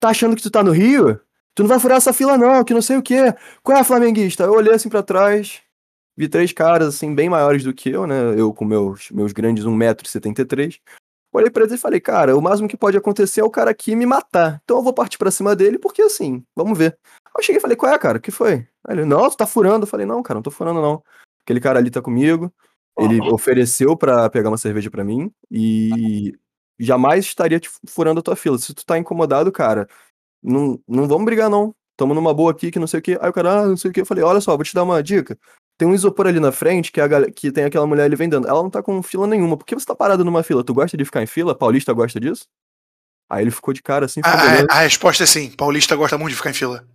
[0.00, 1.20] tá achando que tu tá no Rio?
[1.54, 3.34] Tu não vai furar essa fila, não, que não sei o quê.
[3.62, 4.44] Qual é, flamenguista?
[4.44, 5.62] Eu olhei assim pra trás.
[6.16, 8.38] Vi três caras, assim, bem maiores do que eu, né?
[8.38, 10.80] Eu com meus, meus grandes 1,73m.
[11.36, 13.94] Olhei pra eles e falei, cara, o máximo que pode acontecer é o cara aqui
[13.94, 14.60] me matar.
[14.64, 16.98] Então eu vou partir pra cima dele, porque assim, vamos ver.
[17.26, 18.16] Aí eu cheguei e falei, qual é, cara?
[18.16, 18.66] O que foi?
[18.86, 19.84] Aí ele, não, tu tá furando.
[19.84, 21.02] Eu falei, não, cara, não tô furando, não.
[21.44, 22.50] Aquele cara ali tá comigo.
[22.98, 26.32] Ele ofereceu pra pegar uma cerveja pra mim e
[26.80, 28.56] jamais estaria te furando a tua fila.
[28.56, 29.86] Se tu tá incomodado, cara,
[30.42, 31.74] não, não vamos brigar, não.
[31.98, 33.18] Tamo numa boa aqui, que não sei o que.
[33.20, 34.00] Aí o cara, ah, não sei o que.
[34.00, 35.38] Eu falei, olha só, vou te dar uma dica.
[35.78, 38.48] Tem um isopor ali na frente que, a que tem aquela mulher ali vendendo.
[38.48, 39.56] Ela não tá com fila nenhuma.
[39.56, 40.64] Por que você tá parado numa fila?
[40.64, 41.54] Tu gosta de ficar em fila?
[41.54, 42.44] Paulista gosta disso?
[43.30, 45.50] Aí ele ficou de cara assim, ficou A, a- a resposta é sim.
[45.50, 46.86] Paulista gosta muito de ficar em fila.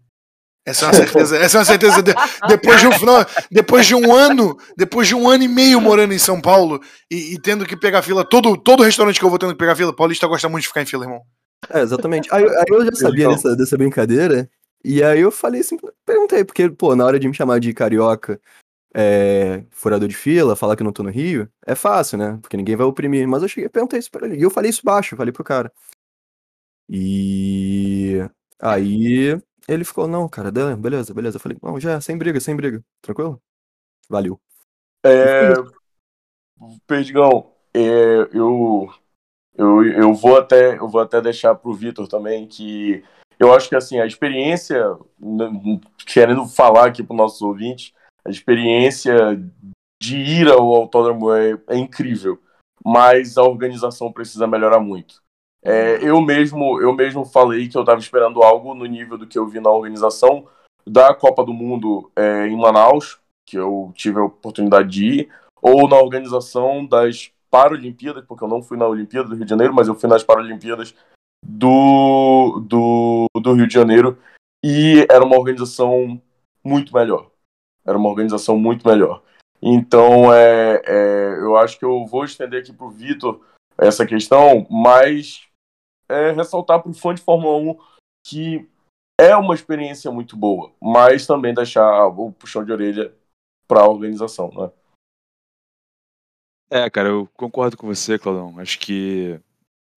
[0.66, 1.38] Essa é uma certeza.
[1.38, 2.02] Essa é uma certeza.
[2.04, 2.14] De-
[2.48, 6.14] depois, de um, não, depois de um ano, depois de um ano e meio morando
[6.14, 6.80] em São Paulo
[7.12, 9.76] e, e tendo que pegar fila, todo, todo restaurante que eu vou tendo que pegar
[9.76, 11.22] fila, Paulista gosta muito de ficar em fila, irmão.
[11.70, 12.28] É, exatamente.
[12.34, 14.50] Aí, aí eu já sabia dessa, dessa brincadeira.
[14.84, 18.40] E aí eu falei assim, perguntei, porque, pô, na hora de me chamar de carioca,
[18.94, 22.38] é, furador de fila, falar que não tô no Rio, é fácil, né?
[22.42, 23.28] Porque ninguém vai oprimir.
[23.28, 24.38] Mas eu cheguei e perguntei isso pra ele.
[24.38, 25.72] E eu falei isso baixo, falei pro cara.
[26.90, 28.20] E
[28.60, 31.38] aí ele ficou, não, cara, beleza, beleza.
[31.38, 32.84] Eu falei, não, já, sem briga, sem briga.
[33.02, 33.42] Tranquilo?
[34.10, 34.40] Valeu.
[35.06, 35.54] É,
[36.86, 38.94] Perdigão, é, eu,
[39.58, 43.04] eu, eu, vou até, eu vou até deixar pro Vitor também que
[43.40, 44.96] eu acho que assim, a experiência,
[46.06, 47.94] querendo falar aqui para nossos ouvintes,
[48.26, 49.16] a experiência
[50.02, 52.42] de ir ao autódromo é, é incrível,
[52.84, 55.22] mas a organização precisa melhorar muito.
[55.64, 59.38] É, eu mesmo eu mesmo falei que eu estava esperando algo no nível do que
[59.38, 60.48] eu vi na organização
[60.88, 65.30] da Copa do Mundo é, em Manaus, que eu tive a oportunidade de ir,
[65.62, 69.74] ou na organização das Paralimpíadas, porque eu não fui na Olimpíada do Rio de Janeiro,
[69.74, 70.96] mas eu fui nas Paralimpíadas
[71.46, 74.18] do, do, do Rio de Janeiro,
[74.64, 76.20] e era uma organização
[76.64, 77.31] muito melhor.
[77.86, 79.24] Era uma organização muito melhor.
[79.62, 83.42] Então, é, é, eu acho que eu vou estender aqui para o Vitor
[83.78, 85.48] essa questão, mas
[86.10, 87.92] é, ressaltar para o fã de Fórmula 1
[88.24, 88.70] que
[89.20, 93.14] é uma experiência muito boa, mas também deixar o puxão de orelha
[93.68, 94.72] para a organização, né?
[96.70, 98.58] É, cara, eu concordo com você, Claudão.
[98.58, 99.40] Acho que,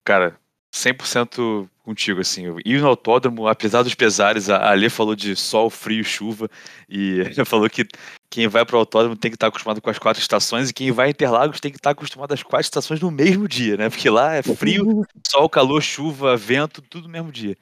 [0.03, 0.37] cara,
[0.75, 2.43] 100% contigo, assim.
[2.65, 6.49] Ir no autódromo, apesar dos pesares, a Alê falou de sol, frio, chuva,
[6.89, 7.87] e falou que
[8.29, 11.07] quem vai pro autódromo tem que estar acostumado com as quatro estações, e quem vai
[11.07, 13.89] a Interlagos tem que estar acostumado às quatro estações no mesmo dia, né?
[13.89, 17.55] Porque lá é frio, sol, calor, chuva, vento, tudo no mesmo dia.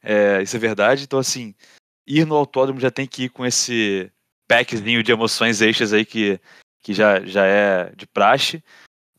[0.00, 1.02] É, isso é verdade.
[1.02, 1.54] Então, assim,
[2.06, 4.08] ir no autódromo já tem que ir com esse
[4.46, 6.38] packzinho de emoções extras aí que,
[6.80, 8.62] que já, já é de praxe.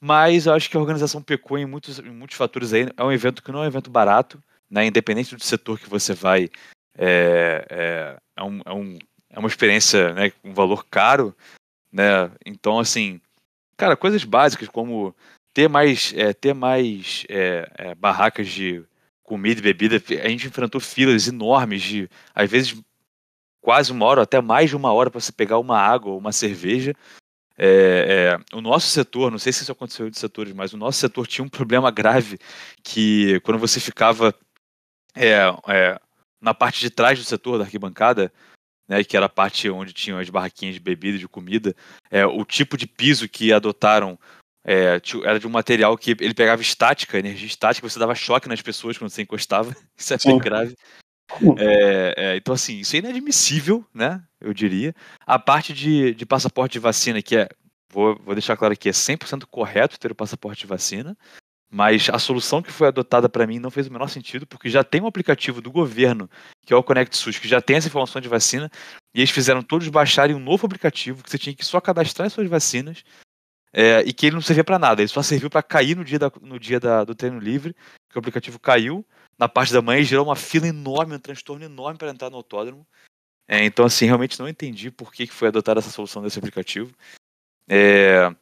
[0.05, 2.89] Mas eu acho que a organização pecou em muitos, em muitos fatores aí.
[2.97, 4.37] É um evento que não é um evento barato,
[4.69, 4.85] né?
[4.85, 6.49] Independente do setor que você vai,
[6.97, 8.99] é, é, é, um, é, um,
[9.29, 11.33] é uma experiência né, um valor caro,
[11.89, 12.29] né?
[12.45, 13.21] Então, assim,
[13.77, 15.15] cara, coisas básicas como
[15.53, 18.83] ter mais, é, ter mais é, é, barracas de
[19.23, 20.03] comida e bebida.
[20.21, 22.75] A gente enfrentou filas enormes de, às vezes,
[23.61, 26.33] quase uma hora, até mais de uma hora para você pegar uma água ou uma
[26.33, 26.93] cerveja.
[27.57, 30.77] É, é, o nosso setor, não sei se isso aconteceu em outros setores, mas o
[30.77, 32.39] nosso setor tinha um problema grave
[32.83, 34.33] que quando você ficava
[35.15, 35.35] é,
[35.67, 35.99] é,
[36.41, 38.33] na parte de trás do setor da arquibancada,
[38.87, 41.75] né, que era a parte onde tinham as barraquinhas de bebida e de comida,
[42.09, 44.19] é, o tipo de piso que adotaram
[44.65, 48.61] é, era de um material que ele pegava estática, energia estática, você dava choque nas
[48.61, 49.75] pessoas quando você encostava.
[49.95, 50.75] Isso é bem grave.
[51.57, 54.21] É, é, então, assim, isso é inadmissível, né?
[54.39, 54.93] Eu diria.
[55.25, 57.49] A parte de, de passaporte de vacina, que é,
[57.89, 61.17] vou, vou deixar claro aqui, é 100% correto ter o passaporte de vacina,
[61.69, 64.83] mas a solução que foi adotada para mim não fez o menor sentido, porque já
[64.83, 66.29] tem um aplicativo do governo,
[66.65, 68.69] que é o Connect SUS, que já tem essa informação de vacina,
[69.13, 72.33] e eles fizeram todos baixarem um novo aplicativo que você tinha que só cadastrar as
[72.33, 73.03] suas vacinas
[73.73, 76.19] é, e que ele não servia para nada, ele só serviu para cair no dia,
[76.19, 77.75] da, no dia da, do treino livre,
[78.07, 79.03] que o aplicativo caiu
[79.37, 82.37] na parte da manhã e gerou uma fila enorme, um transtorno enorme para entrar no
[82.37, 82.85] autódromo.
[83.47, 86.93] É, então, assim, realmente não entendi por que, foi adotada essa solução desse aplicativo.
[87.67, 88.33] É,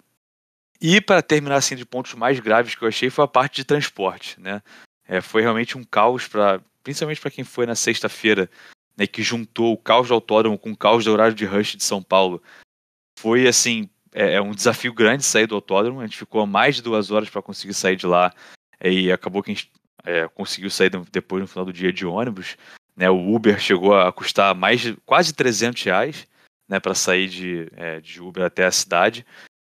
[0.82, 3.66] e para terminar assim de pontos mais graves que eu achei foi a parte de
[3.66, 4.64] transporte, né?
[5.08, 8.50] É, foi realmente um caos para, principalmente para quem foi na sexta-feira,
[8.98, 11.84] né, que juntou o caos do autódromo com o caos do horário de rush de
[11.84, 12.42] São Paulo.
[13.20, 16.00] Foi assim é, é, um desafio grande sair do autódromo.
[16.00, 18.34] A gente ficou mais de duas horas para conseguir sair de lá
[18.84, 19.72] e acabou que a gente
[20.04, 22.58] é, conseguiu sair depois no final do dia de ônibus.
[22.95, 26.28] Né, o Uber chegou a custar mais de quase 300 reais
[26.68, 29.26] né, para sair de, é, de Uber até a cidade.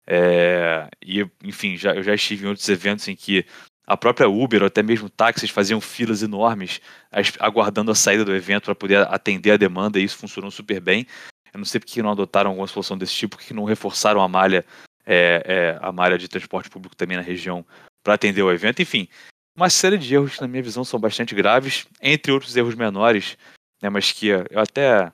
[0.06, 3.46] É, e, enfim, já, eu já estive em outros eventos em que
[3.86, 6.80] a própria Uber ou até mesmo táxis faziam filas enormes
[7.40, 11.06] aguardando a saída do evento para poder atender a demanda e isso funcionou super bem.
[11.52, 14.64] Eu não sei porque não adotaram alguma solução desse tipo, porque não reforçaram a malha,
[15.04, 17.66] é, é, a malha de transporte público também na região
[18.02, 18.80] para atender o evento.
[18.80, 19.08] Enfim,
[19.56, 23.36] uma série de erros que, na minha visão, são bastante graves, entre outros erros menores,
[23.82, 25.12] né, mas que eu até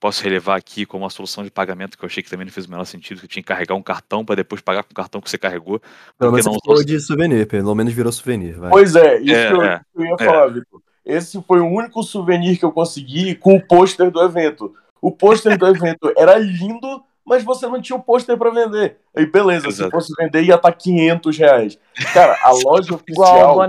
[0.00, 2.66] posso relevar aqui como uma solução de pagamento que eu achei que também não fez
[2.66, 4.94] o menor sentido, que eu tinha que carregar um cartão para depois pagar com o
[4.94, 5.80] cartão que você carregou.
[6.18, 6.56] Pelo menos não...
[6.64, 8.58] você de souvenir, pelo menos virou souvenir.
[8.58, 8.70] Vai.
[8.70, 10.50] Pois é, isso é, que eu, é, eu ia falar, é.
[10.50, 10.82] Vitor.
[11.04, 14.74] Esse foi o único souvenir que eu consegui com o pôster do evento.
[15.00, 18.98] O pôster do evento era lindo, mas você não tinha o pôster para vender.
[19.16, 19.84] Aí, beleza, Exato.
[19.84, 21.78] se fosse vender, ia estar tá 500 reais.
[22.12, 23.60] Cara, a loja oficial.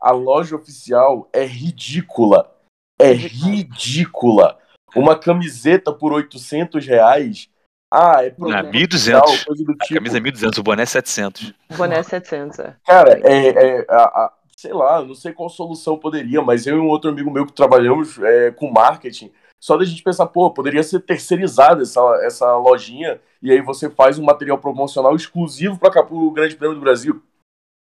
[0.00, 2.50] a loja oficial é ridícula.
[2.98, 4.58] É ridícula.
[4.94, 7.48] Uma camiseta por 800 reais.
[7.92, 8.48] Ah, é por.
[8.48, 9.56] Não, 1.200.
[9.56, 9.72] Tipo.
[9.72, 11.52] A camisa é 1.200, o boné é 700.
[11.70, 12.76] O boné é 700, é.
[12.86, 13.48] Cara, é.
[13.48, 17.10] é a, a, sei lá, não sei qual solução poderia, mas eu e um outro
[17.10, 19.30] amigo meu que trabalhamos é, com marketing
[19.64, 24.18] só da gente pensar, pô, poderia ser terceirizada essa, essa lojinha e aí você faz
[24.18, 27.22] um material promocional exclusivo para o Grande Prêmio do Brasil.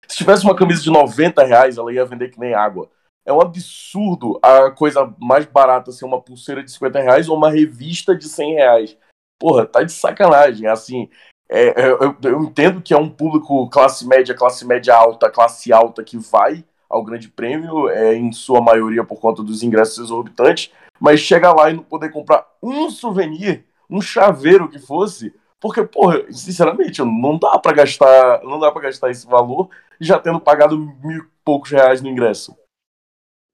[0.07, 2.89] Se tivesse uma camisa de 90 reais, ela ia vender que nem água.
[3.24, 7.51] É um absurdo a coisa mais barata ser uma pulseira de 50 reais ou uma
[7.51, 8.97] revista de 100 reais.
[9.39, 10.65] Porra, tá de sacanagem.
[10.65, 11.07] Assim,
[11.47, 15.72] é, é, eu, eu, entendo que é um público classe média, classe média alta, classe
[15.72, 20.72] alta que vai ao Grande Prêmio, é, em sua maioria por conta dos ingressos exorbitantes,
[20.99, 26.23] mas chegar lá e não poder comprar um souvenir, um chaveiro que fosse, porque, porra,
[26.31, 29.69] sinceramente, não dá para gastar, não dá para gastar esse valor
[29.99, 32.55] já tendo pagado mil e poucos reais no ingresso.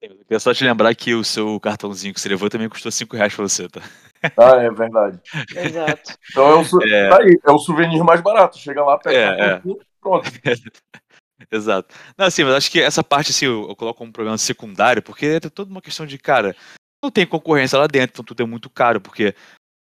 [0.01, 3.15] Eu queria só te lembrar que o seu cartãozinho que você levou também custou 5
[3.15, 3.81] reais pra você, tá?
[4.37, 5.19] Ah, é verdade.
[5.55, 6.13] Exato.
[6.29, 7.09] Então é o, é...
[7.09, 8.57] Tá aí, é o souvenir mais barato.
[8.59, 9.85] Chega lá, pega é, o é.
[9.99, 10.29] pronto.
[11.51, 11.93] Exato.
[12.17, 15.01] Não, assim, mas acho que essa parte assim, eu, eu coloco como um problema secundário,
[15.01, 16.55] porque é toda uma questão de, cara,
[17.06, 19.34] não tem concorrência lá dentro, então tudo é muito caro, porque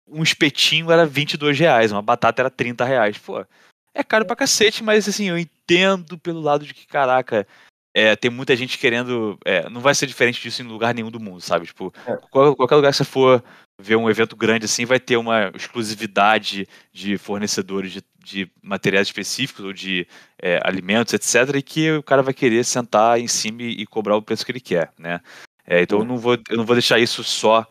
[0.08, 3.18] um espetinho era 22 reais, uma batata era 30 reais.
[3.18, 3.46] Pô,
[3.94, 7.48] é caro pra cacete, mas assim, eu entendo pelo lado de que, caraca,
[7.96, 9.38] é, tem muita gente querendo.
[9.46, 11.68] É, não vai ser diferente disso em lugar nenhum do mundo, sabe?
[11.68, 12.18] Tipo, é.
[12.30, 13.44] qualquer lugar que você for
[13.80, 19.66] ver um evento grande assim, vai ter uma exclusividade de fornecedores de, de materiais específicos
[19.66, 20.08] ou de
[20.42, 24.22] é, alimentos, etc., e que o cara vai querer sentar em cima e cobrar o
[24.22, 25.22] preço que ele quer, né?
[25.66, 27.66] É, então eu não, vou, eu não vou deixar isso só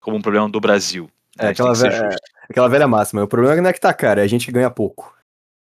[0.00, 1.10] como um problema do Brasil.
[1.38, 1.50] É, né?
[1.50, 2.16] aquela, velha, é,
[2.48, 3.22] aquela velha máxima.
[3.22, 5.16] O problema não é que tá caro, é a gente que ganha pouco.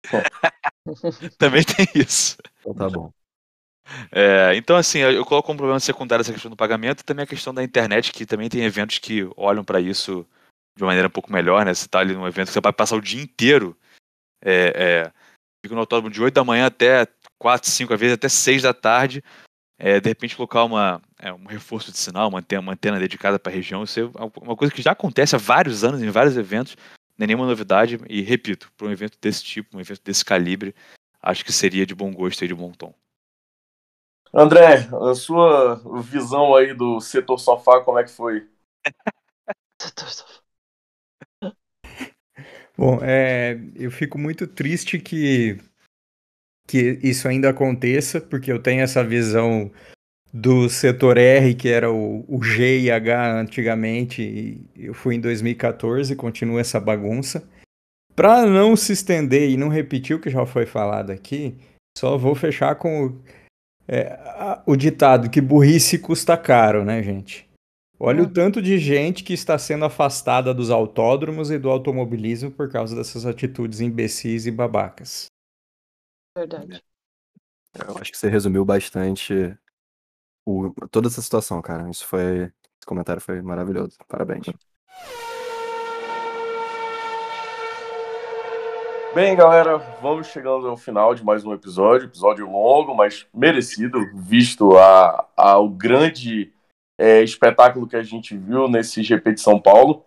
[1.39, 2.37] Também tem isso.
[2.61, 3.11] Então tá bom.
[4.11, 7.27] É, então, assim, eu coloco como problema secundário essa questão do pagamento e também a
[7.27, 10.27] questão da internet, que também tem eventos que olham para isso
[10.77, 11.73] de uma maneira um pouco melhor, né?
[11.73, 13.77] Você tá ali num evento que você vai passar o dia inteiro,
[14.45, 15.13] é, é,
[15.65, 17.07] fica no autódromo de 8 da manhã até
[17.39, 19.23] 4, 5, às vezes até 6 da tarde,
[19.79, 23.39] é, de repente colocar uma, é, um reforço de sinal, uma antena, uma antena dedicada
[23.39, 24.05] para a região, isso é
[24.41, 26.77] uma coisa que já acontece há vários anos em vários eventos,
[27.17, 30.75] não é nenhuma novidade, e repito, para um evento desse tipo, um evento desse calibre,
[31.23, 32.95] acho que seria de bom gosto e de bom tom.
[34.33, 38.49] André, a sua visão aí do setor sofá, como é que foi?
[39.81, 40.37] setor sofá.
[42.77, 45.59] Bom, é, eu fico muito triste que
[46.67, 49.71] que isso ainda aconteça, porque eu tenho essa visão
[50.33, 55.21] do setor R, que era o, o G e H antigamente, e eu fui em
[55.21, 57.49] 2014, continua essa bagunça.
[58.15, 61.55] Para não se estender e não repetir o que já foi falado aqui,
[61.97, 63.21] só vou fechar com o,
[63.89, 67.47] é, a, o ditado que burrice custa caro, né, gente?
[67.99, 72.71] Olha o tanto de gente que está sendo afastada dos autódromos e do automobilismo por
[72.71, 75.29] causa dessas atitudes imbecis e babacas.
[76.37, 76.85] Verdade.
[77.89, 79.57] Eu acho que você resumiu bastante
[80.47, 81.89] o- toda essa situação, cara.
[81.89, 82.43] Isso foi.
[82.45, 83.97] Esse comentário foi maravilhoso.
[84.07, 84.45] Parabéns.
[89.15, 92.07] Bem, galera, vamos chegando ao final de mais um episódio.
[92.07, 96.53] Episódio longo, mas merecido, visto a, a- o grande
[96.99, 100.05] é, espetáculo que a gente viu nesse GP de São Paulo.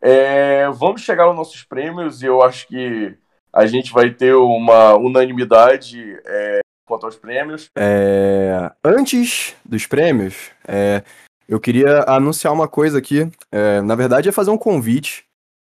[0.00, 3.18] É, vamos chegar aos nossos prêmios e eu acho que
[3.54, 7.68] a gente vai ter uma unanimidade é, quanto aos prêmios.
[7.76, 11.02] É, antes dos prêmios, é,
[11.48, 13.30] eu queria anunciar uma coisa aqui.
[13.50, 15.24] É, na verdade, é fazer um convite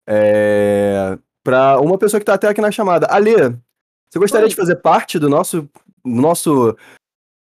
[0.09, 3.07] é, para uma pessoa que está até aqui na chamada.
[3.07, 3.51] Alê,
[4.09, 4.51] você gostaria Oi.
[4.51, 5.63] de fazer parte do nosso,
[6.05, 6.77] do nosso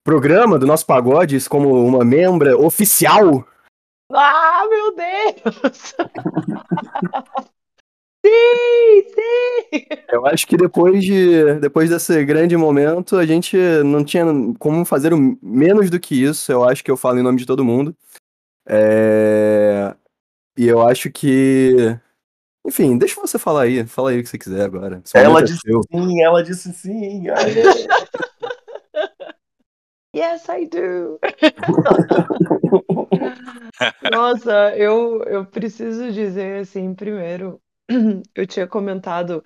[0.04, 3.46] programa, do nosso pagodes, como uma membra oficial?
[4.14, 5.96] Ah, meu Deus!
[10.12, 13.56] Eu acho que depois, de, depois desse grande momento, a gente
[13.86, 14.26] não tinha
[14.60, 16.52] como fazer o menos do que isso.
[16.52, 17.96] Eu acho que eu falo em nome de todo mundo.
[18.68, 19.96] É,
[20.58, 21.98] E eu acho que.
[22.68, 23.86] Enfim, deixa você falar aí.
[23.88, 25.02] Fala aí o que você quiser agora.
[25.14, 25.82] Ela é disse seu.
[25.90, 27.24] sim, ela disse sim.
[30.14, 31.18] Yes, I do!
[34.12, 37.62] Nossa, eu, eu preciso dizer assim, primeiro,
[38.36, 39.42] eu tinha comentado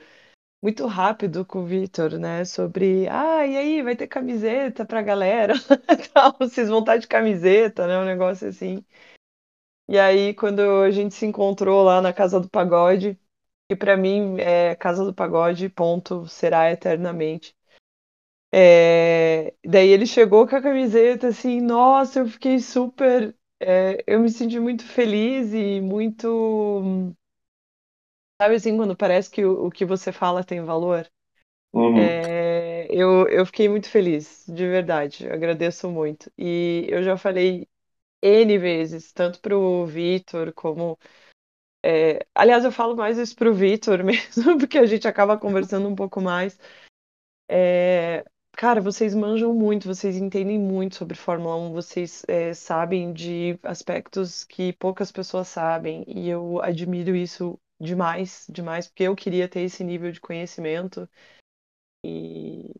[0.65, 5.53] muito rápido com o Vitor, né, sobre, ah, e aí, vai ter camiseta pra galera?
[6.13, 8.83] Tal, Vocês vão estar de camiseta, né, um negócio assim.
[9.87, 13.19] E aí, quando a gente se encontrou lá na Casa do Pagode,
[13.69, 17.55] que pra mim é Casa do Pagode, ponto, será eternamente.
[18.53, 23.35] É, Daí ele chegou com a camiseta assim, nossa, eu fiquei super.
[23.59, 27.13] é, eu me senti muito feliz e muito.
[28.41, 31.09] Sabe assim, quando parece que o, o que você fala tem valor?
[31.73, 31.97] Uhum.
[31.97, 36.31] É, eu, eu fiquei muito feliz, de verdade, agradeço muito.
[36.37, 37.67] E eu já falei
[38.21, 40.97] N vezes, tanto pro Vitor como.
[41.83, 45.95] é, aliás, eu falo mais isso pro Vitor mesmo, porque a gente acaba conversando um
[45.95, 46.59] pouco mais.
[47.49, 53.59] É, cara, vocês manjam muito, vocês entendem muito sobre Fórmula 1, vocês é, sabem de
[53.63, 59.61] aspectos que poucas pessoas sabem, e eu admiro isso demais, demais, porque eu queria ter
[59.61, 61.09] esse nível de conhecimento.
[62.05, 62.71] E,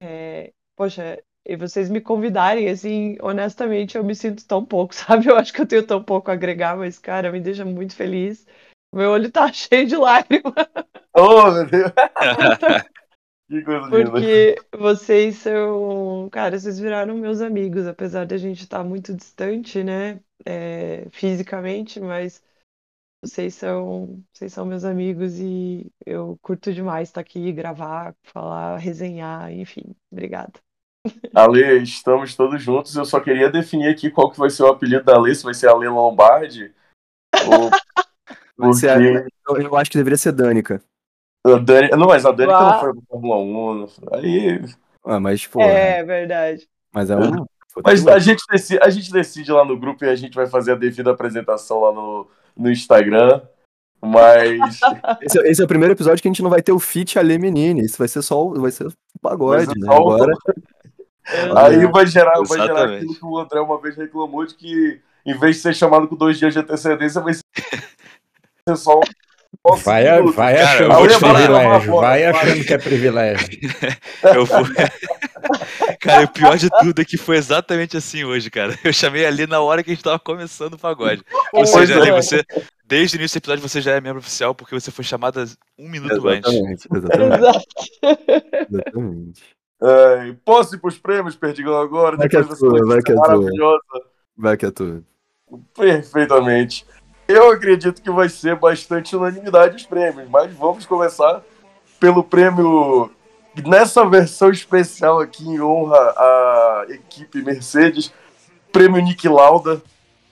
[0.00, 5.28] é, poxa, e vocês me convidarem, assim, honestamente, eu me sinto tão pouco, sabe?
[5.28, 8.46] Eu acho que eu tenho tão pouco a agregar, mas, cara, me deixa muito feliz.
[8.94, 10.54] Meu olho tá cheio de lágrimas.
[11.14, 11.92] Oh, meu Deus.
[13.46, 14.10] que coisa linda.
[14.10, 19.84] Porque vocês são, cara, vocês viraram meus amigos, apesar de a gente estar muito distante,
[19.84, 22.42] né, é, fisicamente, mas
[23.22, 29.52] vocês são, vocês são meus amigos e eu curto demais estar aqui, gravar, falar, resenhar,
[29.52, 30.52] enfim, obrigada.
[31.34, 32.94] Ale, estamos todos juntos.
[32.96, 35.54] Eu só queria definir aqui qual que vai ser o apelido da Ale, se vai
[35.54, 36.72] ser Ale Lombardi
[37.46, 37.70] ou
[38.56, 40.82] Vai ser a- porque eu, eu acho que deveria ser Danica.
[41.44, 41.88] a Dani...
[41.90, 42.72] Não, mas a Danica Uau.
[42.72, 43.74] não foi pra Fórmula 1.
[43.74, 44.60] não foi- Aí...
[45.04, 45.60] Ah, mas, pô.
[45.60, 46.68] É, verdade.
[46.92, 47.44] Mas é um.
[47.82, 50.72] Mas a gente, decide, a gente decide lá no grupo e a gente vai fazer
[50.72, 53.40] a devida apresentação lá no, no Instagram.
[54.00, 54.80] Mas
[55.22, 56.78] Esse, é- esse é o primeiro episódio que a gente não vai ter o
[57.18, 57.84] Alê Menine.
[57.84, 59.86] Isso vai ser só o, vai ser o pagode, ser né?
[59.86, 60.32] só Agora.
[61.56, 65.38] aí vai gerar, vai gerar aquilo que o André uma vez reclamou de que em
[65.38, 67.42] vez de ser chamado com dois dias de antecedência, vai ser
[68.76, 69.00] só
[69.84, 73.48] Vai, vai Cara, achando vou que é privilégio, vai achando que é privilégio.
[74.34, 74.64] Eu vou.
[76.00, 78.76] cara, o pior de tudo é que foi exatamente assim hoje, cara.
[78.82, 81.22] Eu chamei ali na hora que a gente tava começando o pagode.
[81.52, 82.44] Ou seja, Ali, você,
[82.84, 85.44] desde o início do episódio, você já é membro oficial porque você foi chamada
[85.78, 86.52] um minuto antes.
[86.52, 87.66] Exatamente, exatamente.
[88.70, 89.42] Exatamente.
[89.82, 92.16] É, posso ir pros prêmios, Perdigão, agora?
[92.16, 93.80] Vai que é tua, vai que é tua.
[94.36, 95.04] Vai que é tudo.
[95.76, 96.86] Perfeitamente.
[97.32, 101.42] Eu acredito que vai ser bastante unanimidade os prêmios, mas vamos começar
[101.98, 103.10] pelo prêmio
[103.66, 108.12] nessa versão especial aqui em honra à equipe Mercedes,
[108.70, 109.80] prêmio Nick Lauda.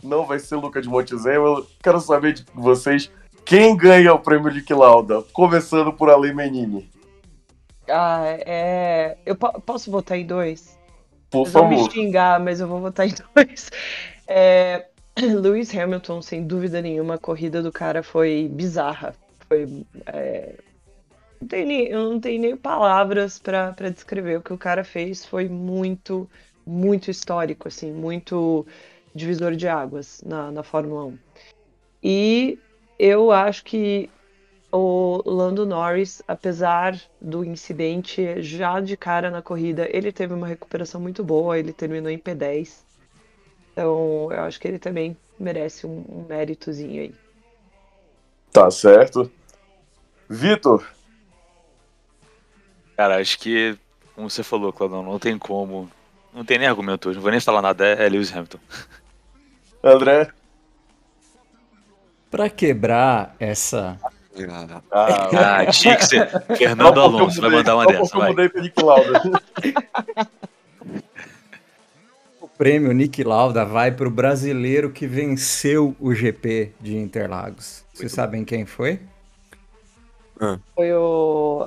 [0.03, 1.67] Não vai ser Luca de Montezemolo.
[1.83, 3.11] Quero saber de vocês
[3.45, 6.89] quem ganha o prêmio Nick Lauda, começando por Ale Menini.
[7.89, 9.17] Ah, é...
[9.25, 10.79] Eu po- posso votar em dois?
[11.31, 11.93] Por Vocês vão me favor.
[11.93, 13.71] xingar, mas eu vou votar em dois.
[14.27, 14.87] É,
[15.19, 19.15] Lewis Hamilton, sem dúvida nenhuma, a corrida do cara foi bizarra.
[19.49, 19.85] Foi.
[20.07, 20.55] é,
[21.41, 24.39] não tem nem, eu não tenho nem palavras pra descrever.
[24.39, 26.29] O que o cara fez foi muito,
[26.67, 28.67] muito histórico, assim, muito
[29.15, 31.19] divisor de águas na, na Fórmula 1.
[32.03, 32.59] E
[32.99, 34.11] eu acho que
[34.73, 41.01] o Lando Norris, apesar do incidente já de cara na corrida, ele teve uma recuperação
[41.01, 42.85] muito boa, ele terminou em P10.
[43.81, 47.15] Então, eu acho que ele também merece um, um méritozinho aí.
[48.53, 49.33] Tá certo.
[50.29, 50.85] Vitor,
[52.95, 53.79] Cara, acho que,
[54.15, 55.91] como você falou, Claudão, não tem como.
[56.35, 58.59] Não tem nem argumento hoje, não vou nem falar nada, é, é Lewis Hamilton.
[59.83, 60.29] André.
[62.31, 63.99] Pra quebrar essa.
[64.93, 66.29] Ah, Ah, tinha que ser.
[66.55, 68.29] Fernando Alonso vai mandar uma dessa, eu vai.
[68.29, 69.23] mudei Lauda.
[72.61, 77.83] O prêmio Nick Lauda vai pro brasileiro que venceu o GP de Interlagos.
[77.95, 79.01] Vocês sabem quem foi?
[80.75, 81.67] Foi o.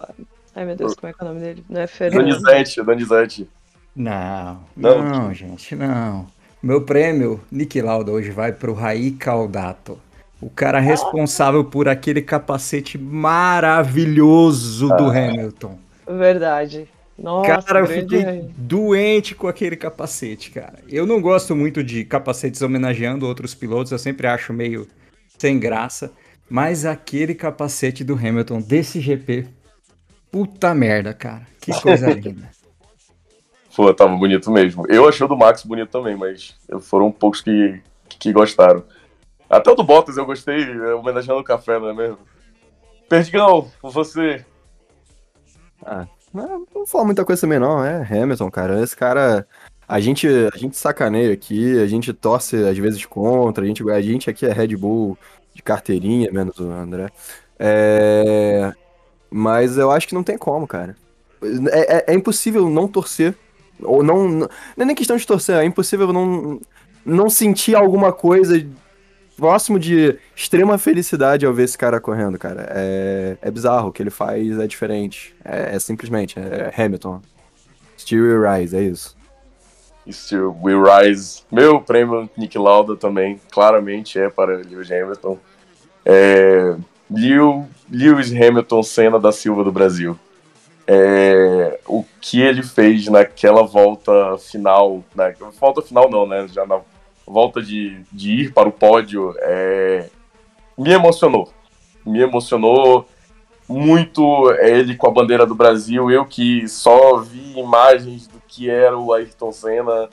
[0.55, 1.65] Ai meu Deus, como é que é o nome dele?
[1.67, 2.21] Não é Fernando.
[2.21, 3.49] Donizete, Donizete.
[3.95, 5.03] Não, Não.
[5.03, 6.27] não, gente, não.
[6.61, 9.97] Meu prêmio Nick Lauda hoje vai pro Raí Caldato.
[10.39, 15.75] O cara responsável por aquele capacete maravilhoso do Hamilton.
[16.07, 16.87] Verdade.
[17.17, 18.49] Nossa, Cara, eu fiquei rei.
[18.57, 20.79] doente com aquele capacete, cara.
[20.89, 24.87] Eu não gosto muito de capacetes homenageando outros pilotos, eu sempre acho meio
[25.37, 26.11] sem graça.
[26.49, 29.47] Mas aquele capacete do Hamilton desse GP,
[30.31, 31.47] puta merda, cara.
[31.61, 32.49] Que coisa linda.
[33.75, 34.85] Pô, tava bonito mesmo.
[34.87, 38.83] Eu achei o do Max bonito também, mas foram poucos que, que gostaram.
[39.49, 42.19] Até o do Bottas eu gostei, é, homenageando o café, não é mesmo?
[43.07, 44.45] Perdigão, você.
[46.33, 47.83] Não, não fala muita coisa também, não.
[47.83, 48.81] É Hamilton, cara.
[48.81, 49.47] Esse cara.
[49.87, 54.01] A gente, a gente sacaneia aqui, a gente torce às vezes contra, a gente, a
[54.01, 55.17] gente aqui é Red Bull
[55.53, 57.09] de carteirinha, menos o André.
[57.59, 58.73] É,
[59.29, 60.95] mas eu acho que não tem como, cara.
[61.71, 63.35] É, é- é impossível não torcer.
[63.81, 64.27] Ou não.
[64.29, 66.59] Não é nem questão de torcer, é impossível não,
[67.05, 68.65] não sentir alguma coisa
[69.43, 72.65] próximo de extrema felicidade ao ver esse cara correndo, cara.
[72.69, 75.35] É, é bizarro, o que ele faz é diferente.
[75.43, 77.21] É, é simplesmente, é Hamilton.
[77.97, 79.17] Still will rise, é isso.
[80.09, 81.41] Still Will Rise.
[81.51, 85.37] Meu prêmio Nick Lauda também, claramente é para Lewis Hamilton.
[86.05, 86.75] É,
[87.11, 90.17] Lew- Lewis Hamilton, Senna da Silva do Brasil.
[90.87, 96.47] É, o que ele fez naquela volta final, na volta final não, né?
[96.47, 96.79] Já na
[97.25, 100.09] volta de, de ir para o pódio, é,
[100.77, 101.51] me emocionou.
[102.05, 103.07] Me emocionou
[103.67, 106.11] muito ele com a bandeira do Brasil.
[106.11, 110.09] Eu que só vi imagens do que era o Ayrton Senna,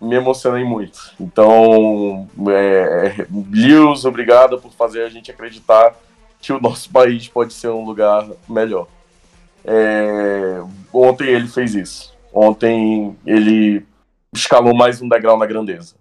[0.00, 1.12] me emocionei muito.
[1.20, 5.94] Então, é, é, Lewis, obrigado por fazer a gente acreditar
[6.40, 8.86] que o nosso país pode ser um lugar melhor.
[9.64, 12.14] É, ontem ele fez isso.
[12.32, 13.84] Ontem ele
[14.32, 15.96] escalou mais um degrau na grandeza.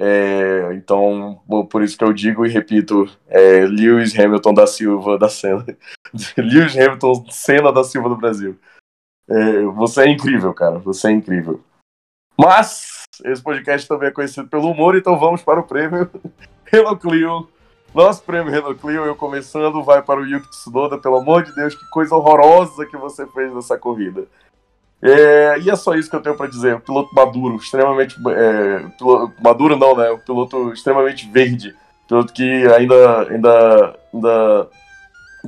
[0.00, 5.28] É, então, por isso que eu digo e repito, é, Lewis Hamilton da Silva da
[5.28, 5.66] Senna.
[6.38, 8.56] Lewis Hamilton Senna da Silva do Brasil.
[9.28, 10.78] É, você é incrível, cara.
[10.78, 11.60] Você é incrível.
[12.38, 16.08] Mas esse podcast também é conhecido pelo humor, então vamos para o prêmio
[16.64, 17.48] Renault Clio.
[17.92, 20.96] Nosso prêmio Renault Clio, eu começando, vai para o Yuki Tsunoda.
[20.96, 24.28] Pelo amor de Deus, que coisa horrorosa que você fez nessa corrida.
[25.00, 26.76] É, e é só isso que eu tenho para dizer.
[26.76, 28.16] O piloto maduro, extremamente.
[28.30, 30.10] É, piloto, maduro não, né?
[30.10, 31.74] O piloto extremamente verde.
[32.08, 34.68] Piloto que ainda, ainda, ainda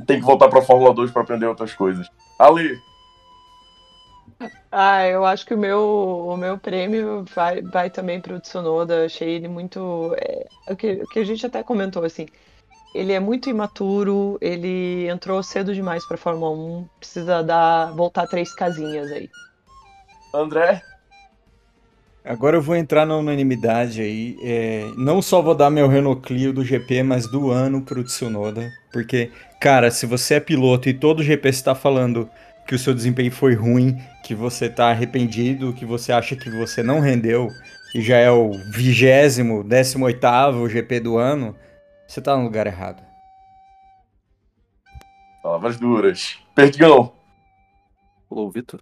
[0.05, 2.07] tem que voltar para a Fórmula 2 para aprender outras coisas.
[2.39, 2.77] Ali,
[4.71, 5.79] Ah, eu acho que o meu,
[6.27, 9.05] o meu prêmio vai, vai também pro Tsunoda.
[9.05, 10.15] Achei ele muito.
[10.17, 12.25] é, o, que, o que a gente até comentou, assim.
[12.93, 16.87] Ele é muito imaturo, ele entrou cedo demais pra Fórmula 1.
[16.99, 19.29] Precisa dar, voltar três casinhas aí.
[20.33, 20.81] André.
[22.23, 24.37] Agora eu vou entrar na unanimidade aí.
[24.43, 28.69] É, não só vou dar meu Renault Clio do GP, mas do ano pro Tsunoda.
[28.91, 32.29] Porque, cara, se você é piloto e todo GP está falando
[32.67, 36.83] que o seu desempenho foi ruim, que você tá arrependido, que você acha que você
[36.83, 37.49] não rendeu,
[37.95, 41.55] e já é o vigésimo, décimo oitavo GP do ano,
[42.11, 43.01] você tá no lugar errado.
[45.41, 46.37] Palavras duras.
[46.53, 47.13] Perdigão.
[48.29, 48.81] Ô, Vitor.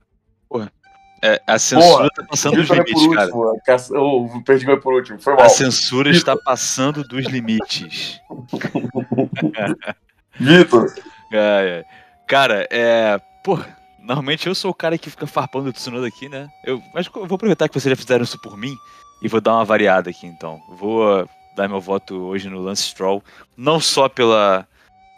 [1.21, 3.35] É, a censura Porra, tá passando dos é limites, cara.
[3.35, 4.37] último.
[4.37, 5.19] O Perdigão é por último.
[5.19, 5.45] Foi mal.
[5.45, 8.19] A censura está passando dos limites.
[10.39, 10.91] Vitor.
[11.31, 11.85] É, é.
[12.25, 13.19] Cara, é.
[13.43, 13.59] Pô,
[14.01, 16.47] Normalmente eu sou o cara que fica farpando o Tsunoda aqui, né?
[16.65, 18.73] Eu, mas eu vou aproveitar que vocês já fizeram isso por mim
[19.21, 20.59] e vou dar uma variada aqui então.
[20.69, 23.23] Vou dar meu voto hoje no Lance Stroll,
[23.55, 24.67] não só pela,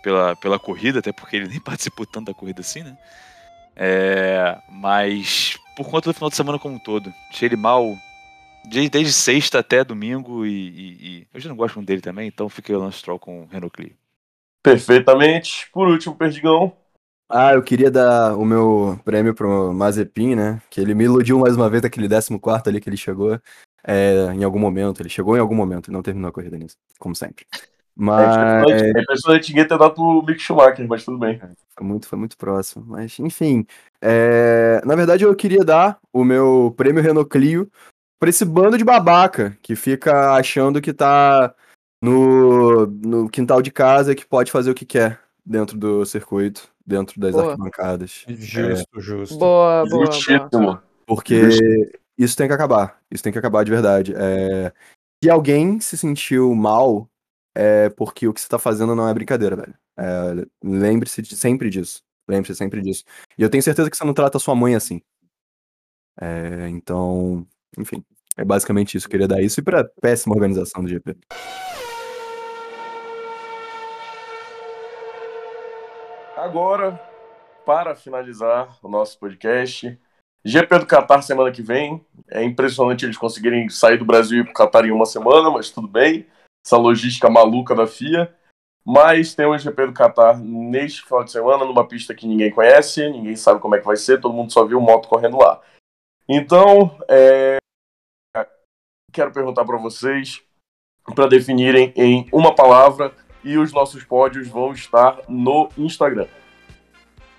[0.04, 2.98] pela, pela corrida, até porque ele nem participou tanto da corrida assim, né?
[3.76, 7.12] É, mas por conta do final de semana como um todo.
[7.30, 7.96] Achei ele mal
[8.66, 12.28] desde, desde sexta até domingo e, e, e, eu já não gosto muito dele também,
[12.28, 13.96] então fiquei o Lance Stroll com o Renault Clio.
[14.62, 15.70] Perfeitamente.
[15.72, 16.76] Por último, Perdigão.
[17.28, 20.62] Ah, eu queria dar o meu prêmio pro Mazepin, né?
[20.70, 23.40] Que ele me iludiu mais uma vez aquele 14 ali que ele chegou.
[23.84, 26.76] É, em algum momento, ele chegou em algum momento e não terminou a corrida nisso,
[27.00, 27.46] como sempre.
[27.96, 28.66] Mas.
[28.70, 31.40] É impressionante ninguém ter dado pro Mick Schumacher, mas tudo bem.
[31.76, 32.86] Foi muito, foi muito próximo.
[32.88, 33.66] Mas, enfim.
[34.02, 34.82] É...
[34.86, 37.70] Na verdade, eu queria dar o meu prêmio Renault Clio
[38.20, 41.54] pra esse bando de babaca que fica achando que tá
[42.02, 47.20] no, no quintal de casa que pode fazer o que quer dentro do circuito, dentro
[47.20, 47.50] das Boa.
[47.50, 48.26] arquibancadas.
[48.28, 49.38] Justo, justo.
[49.38, 50.06] Boa, boa, boa.
[50.12, 50.80] Justíssimo.
[51.06, 51.92] Porque
[52.24, 53.02] isso tem que acabar.
[53.10, 54.14] Isso tem que acabar de verdade.
[54.16, 54.72] É...
[55.24, 57.08] Se alguém se sentiu mal,
[57.56, 59.76] é porque o que você tá fazendo não é brincadeira, velho.
[59.98, 62.02] É, Lembre-se de- sempre disso.
[62.28, 63.04] Lembre-se sempre disso.
[63.38, 65.02] E eu tenho certeza que você não trata sua mãe assim.
[66.20, 67.46] É, então,
[67.78, 68.04] enfim.
[68.38, 69.08] É basicamente isso.
[69.08, 71.18] Eu queria dar isso e pra péssima organização do GP.
[76.38, 77.00] Agora,
[77.66, 80.00] para finalizar o nosso podcast,
[80.44, 82.04] GP do Qatar semana que vem.
[82.30, 85.70] É impressionante eles conseguirem sair do Brasil e ir pro Qatar em uma semana, mas
[85.70, 86.26] tudo bem.
[86.66, 88.34] Essa logística maluca da FIA.
[88.84, 93.08] Mas tem o GP do Qatar neste final de semana, numa pista que ninguém conhece,
[93.10, 95.62] ninguém sabe como é que vai ser, todo mundo só viu moto correndo lá.
[96.28, 97.58] Então, é,
[99.12, 100.42] quero perguntar para vocês
[101.16, 103.14] para definirem em uma palavra
[103.44, 106.28] e os nossos pódios vão estar no Instagram.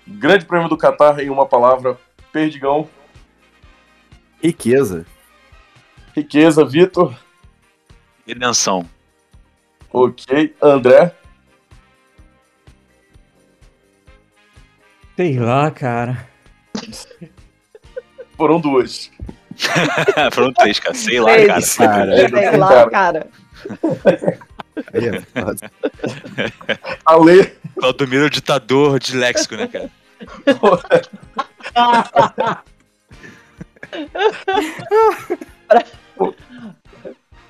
[0.07, 1.97] Grande Prêmio do Qatar em uma palavra,
[2.33, 2.89] Perdigão,
[4.41, 5.05] Riqueza.
[6.15, 7.15] riqueza, Vitor,
[8.27, 8.85] Redenção.
[9.91, 11.15] ok, André,
[15.15, 16.27] Sei lá, cara.
[18.35, 19.11] foram duas.
[20.33, 20.95] Foram três, cara.
[20.95, 21.61] Sei lá, cara.
[21.61, 23.27] Cara, Sei lá, cara.
[24.91, 25.71] aí é foda.
[27.05, 27.45] Ale,
[27.77, 29.91] Claudomiro é o ditador disléxico, né, cara?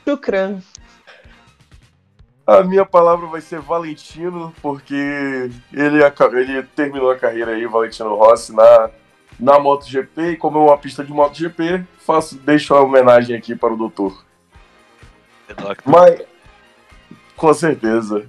[0.06, 0.62] Shukran.
[2.46, 4.94] a minha palavra vai ser Valentino, porque
[5.74, 8.90] ele, ele terminou a carreira aí, Valentino Rossi, na,
[9.40, 13.74] na MotoGP, e como é uma pista de MotoGP, faço, deixo a homenagem aqui para
[13.74, 14.26] o doutor.
[15.86, 16.22] Mas,
[17.36, 18.28] com certeza.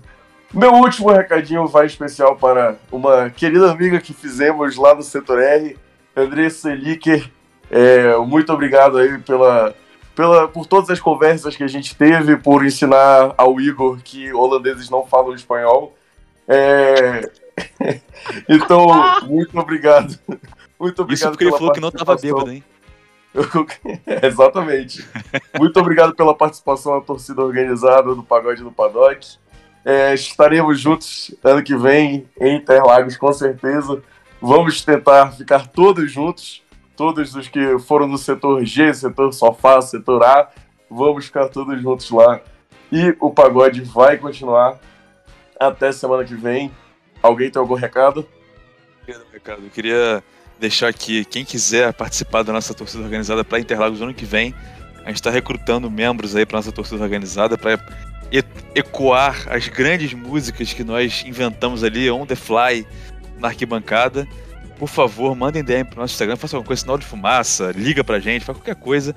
[0.52, 5.76] Meu último recadinho vai especial para uma querida amiga que fizemos lá no Setor R,
[6.16, 7.30] Andressa Eliker.
[7.70, 9.74] É, muito obrigado aí pela,
[10.14, 14.90] pela, por todas as conversas que a gente teve, por ensinar ao Igor que holandeses
[14.90, 15.96] não falam espanhol.
[16.46, 17.30] É,
[18.48, 18.86] então,
[19.26, 20.18] muito obrigado.
[20.78, 22.44] Muito obrigado Isso porque ele falou que não tava participação.
[22.44, 22.64] bêbado, hein?
[24.06, 25.04] É, Exatamente.
[25.58, 29.36] Muito obrigado pela participação da torcida organizada do Pagode do Paddock.
[29.84, 34.02] É, estaremos juntos ano que vem em Interlagos, com certeza.
[34.46, 36.62] Vamos tentar ficar todos juntos,
[36.94, 40.50] todos os que foram no setor G, setor sofá, setor A.
[40.90, 42.42] Vamos ficar todos juntos lá.
[42.92, 44.78] E o pagode vai continuar
[45.58, 46.70] até semana que vem.
[47.22, 48.28] Alguém tem algum recado?
[49.32, 50.22] Ricardo, eu queria
[50.60, 54.54] deixar aqui, quem quiser participar da nossa torcida organizada para Interlagos no ano que vem,
[55.04, 57.80] a gente está recrutando membros aí para nossa torcida organizada para
[58.74, 62.86] ecoar as grandes músicas que nós inventamos ali on the fly
[63.44, 64.26] na arquibancada.
[64.78, 68.18] Por favor, mandem DM pro nosso Instagram, façam alguma coisa, sinal de fumaça, liga pra
[68.18, 69.14] gente, faz qualquer coisa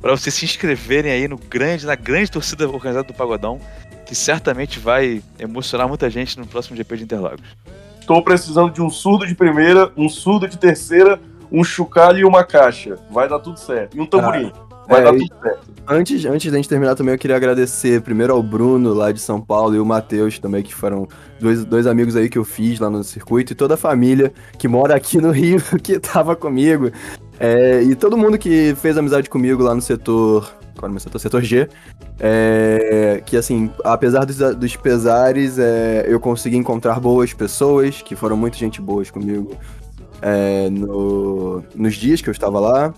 [0.00, 3.60] para vocês se inscreverem aí no grande, na grande torcida organizada do Pagodão,
[4.06, 7.44] que certamente vai emocionar muita gente no próximo GP de Interlagos.
[8.00, 11.20] Estou precisando de um surdo de primeira, um surdo de terceira,
[11.52, 12.96] um chocalho e uma caixa.
[13.10, 13.96] Vai dar tudo certo.
[13.96, 14.50] E um tamborim.
[14.90, 15.70] Vai é, dar tudo certo.
[15.88, 19.40] Antes, antes da gente terminar também, eu queria agradecer primeiro ao Bruno, lá de São
[19.40, 21.08] Paulo, e o Matheus também, que foram
[21.40, 24.68] dois, dois amigos aí que eu fiz lá no circuito, e toda a família que
[24.68, 26.90] mora aqui no Rio, que tava comigo.
[27.38, 30.52] É, e todo mundo que fez amizade comigo lá no setor.
[30.76, 31.18] Qual é o meu setor?
[31.18, 31.68] Setor G.
[32.18, 38.36] É, que assim, apesar dos, dos pesares, é, eu consegui encontrar boas pessoas, que foram
[38.36, 39.56] muito gente boas comigo
[40.22, 42.94] é, no- nos dias que eu estava lá.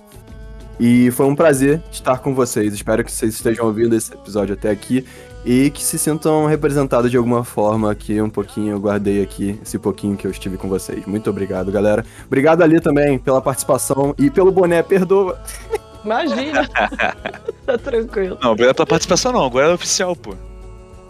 [0.81, 2.73] E foi um prazer estar com vocês.
[2.73, 5.07] Espero que vocês estejam ouvindo esse episódio até aqui
[5.45, 8.73] e que se sintam representados de alguma forma aqui, um pouquinho.
[8.73, 11.05] Eu guardei aqui esse pouquinho que eu estive com vocês.
[11.07, 12.05] Muito obrigado, galera.
[12.27, 15.41] Obrigado ali também pela participação e pelo boné, perdoa.
[16.05, 16.69] Imagina.
[17.65, 18.39] tá tranquilo.
[18.43, 20.35] Não, obrigado pela participação não, agora é oficial, pô.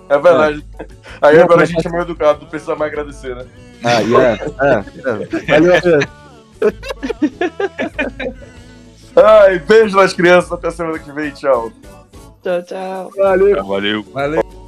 [0.09, 0.65] É verdade.
[1.23, 3.47] Aí Não, agora a gente é mais educado, não precisa mais agradecer, né?
[3.83, 4.85] Ah, e é, é,
[5.47, 5.59] é.
[5.59, 5.81] Valeu.
[9.17, 11.71] Ai, beijo nas crianças, até semana que vem, tchau.
[12.43, 13.11] Tchau, tchau.
[13.17, 13.65] Valeu.
[13.65, 14.03] Valeu.
[14.13, 14.62] Valeu.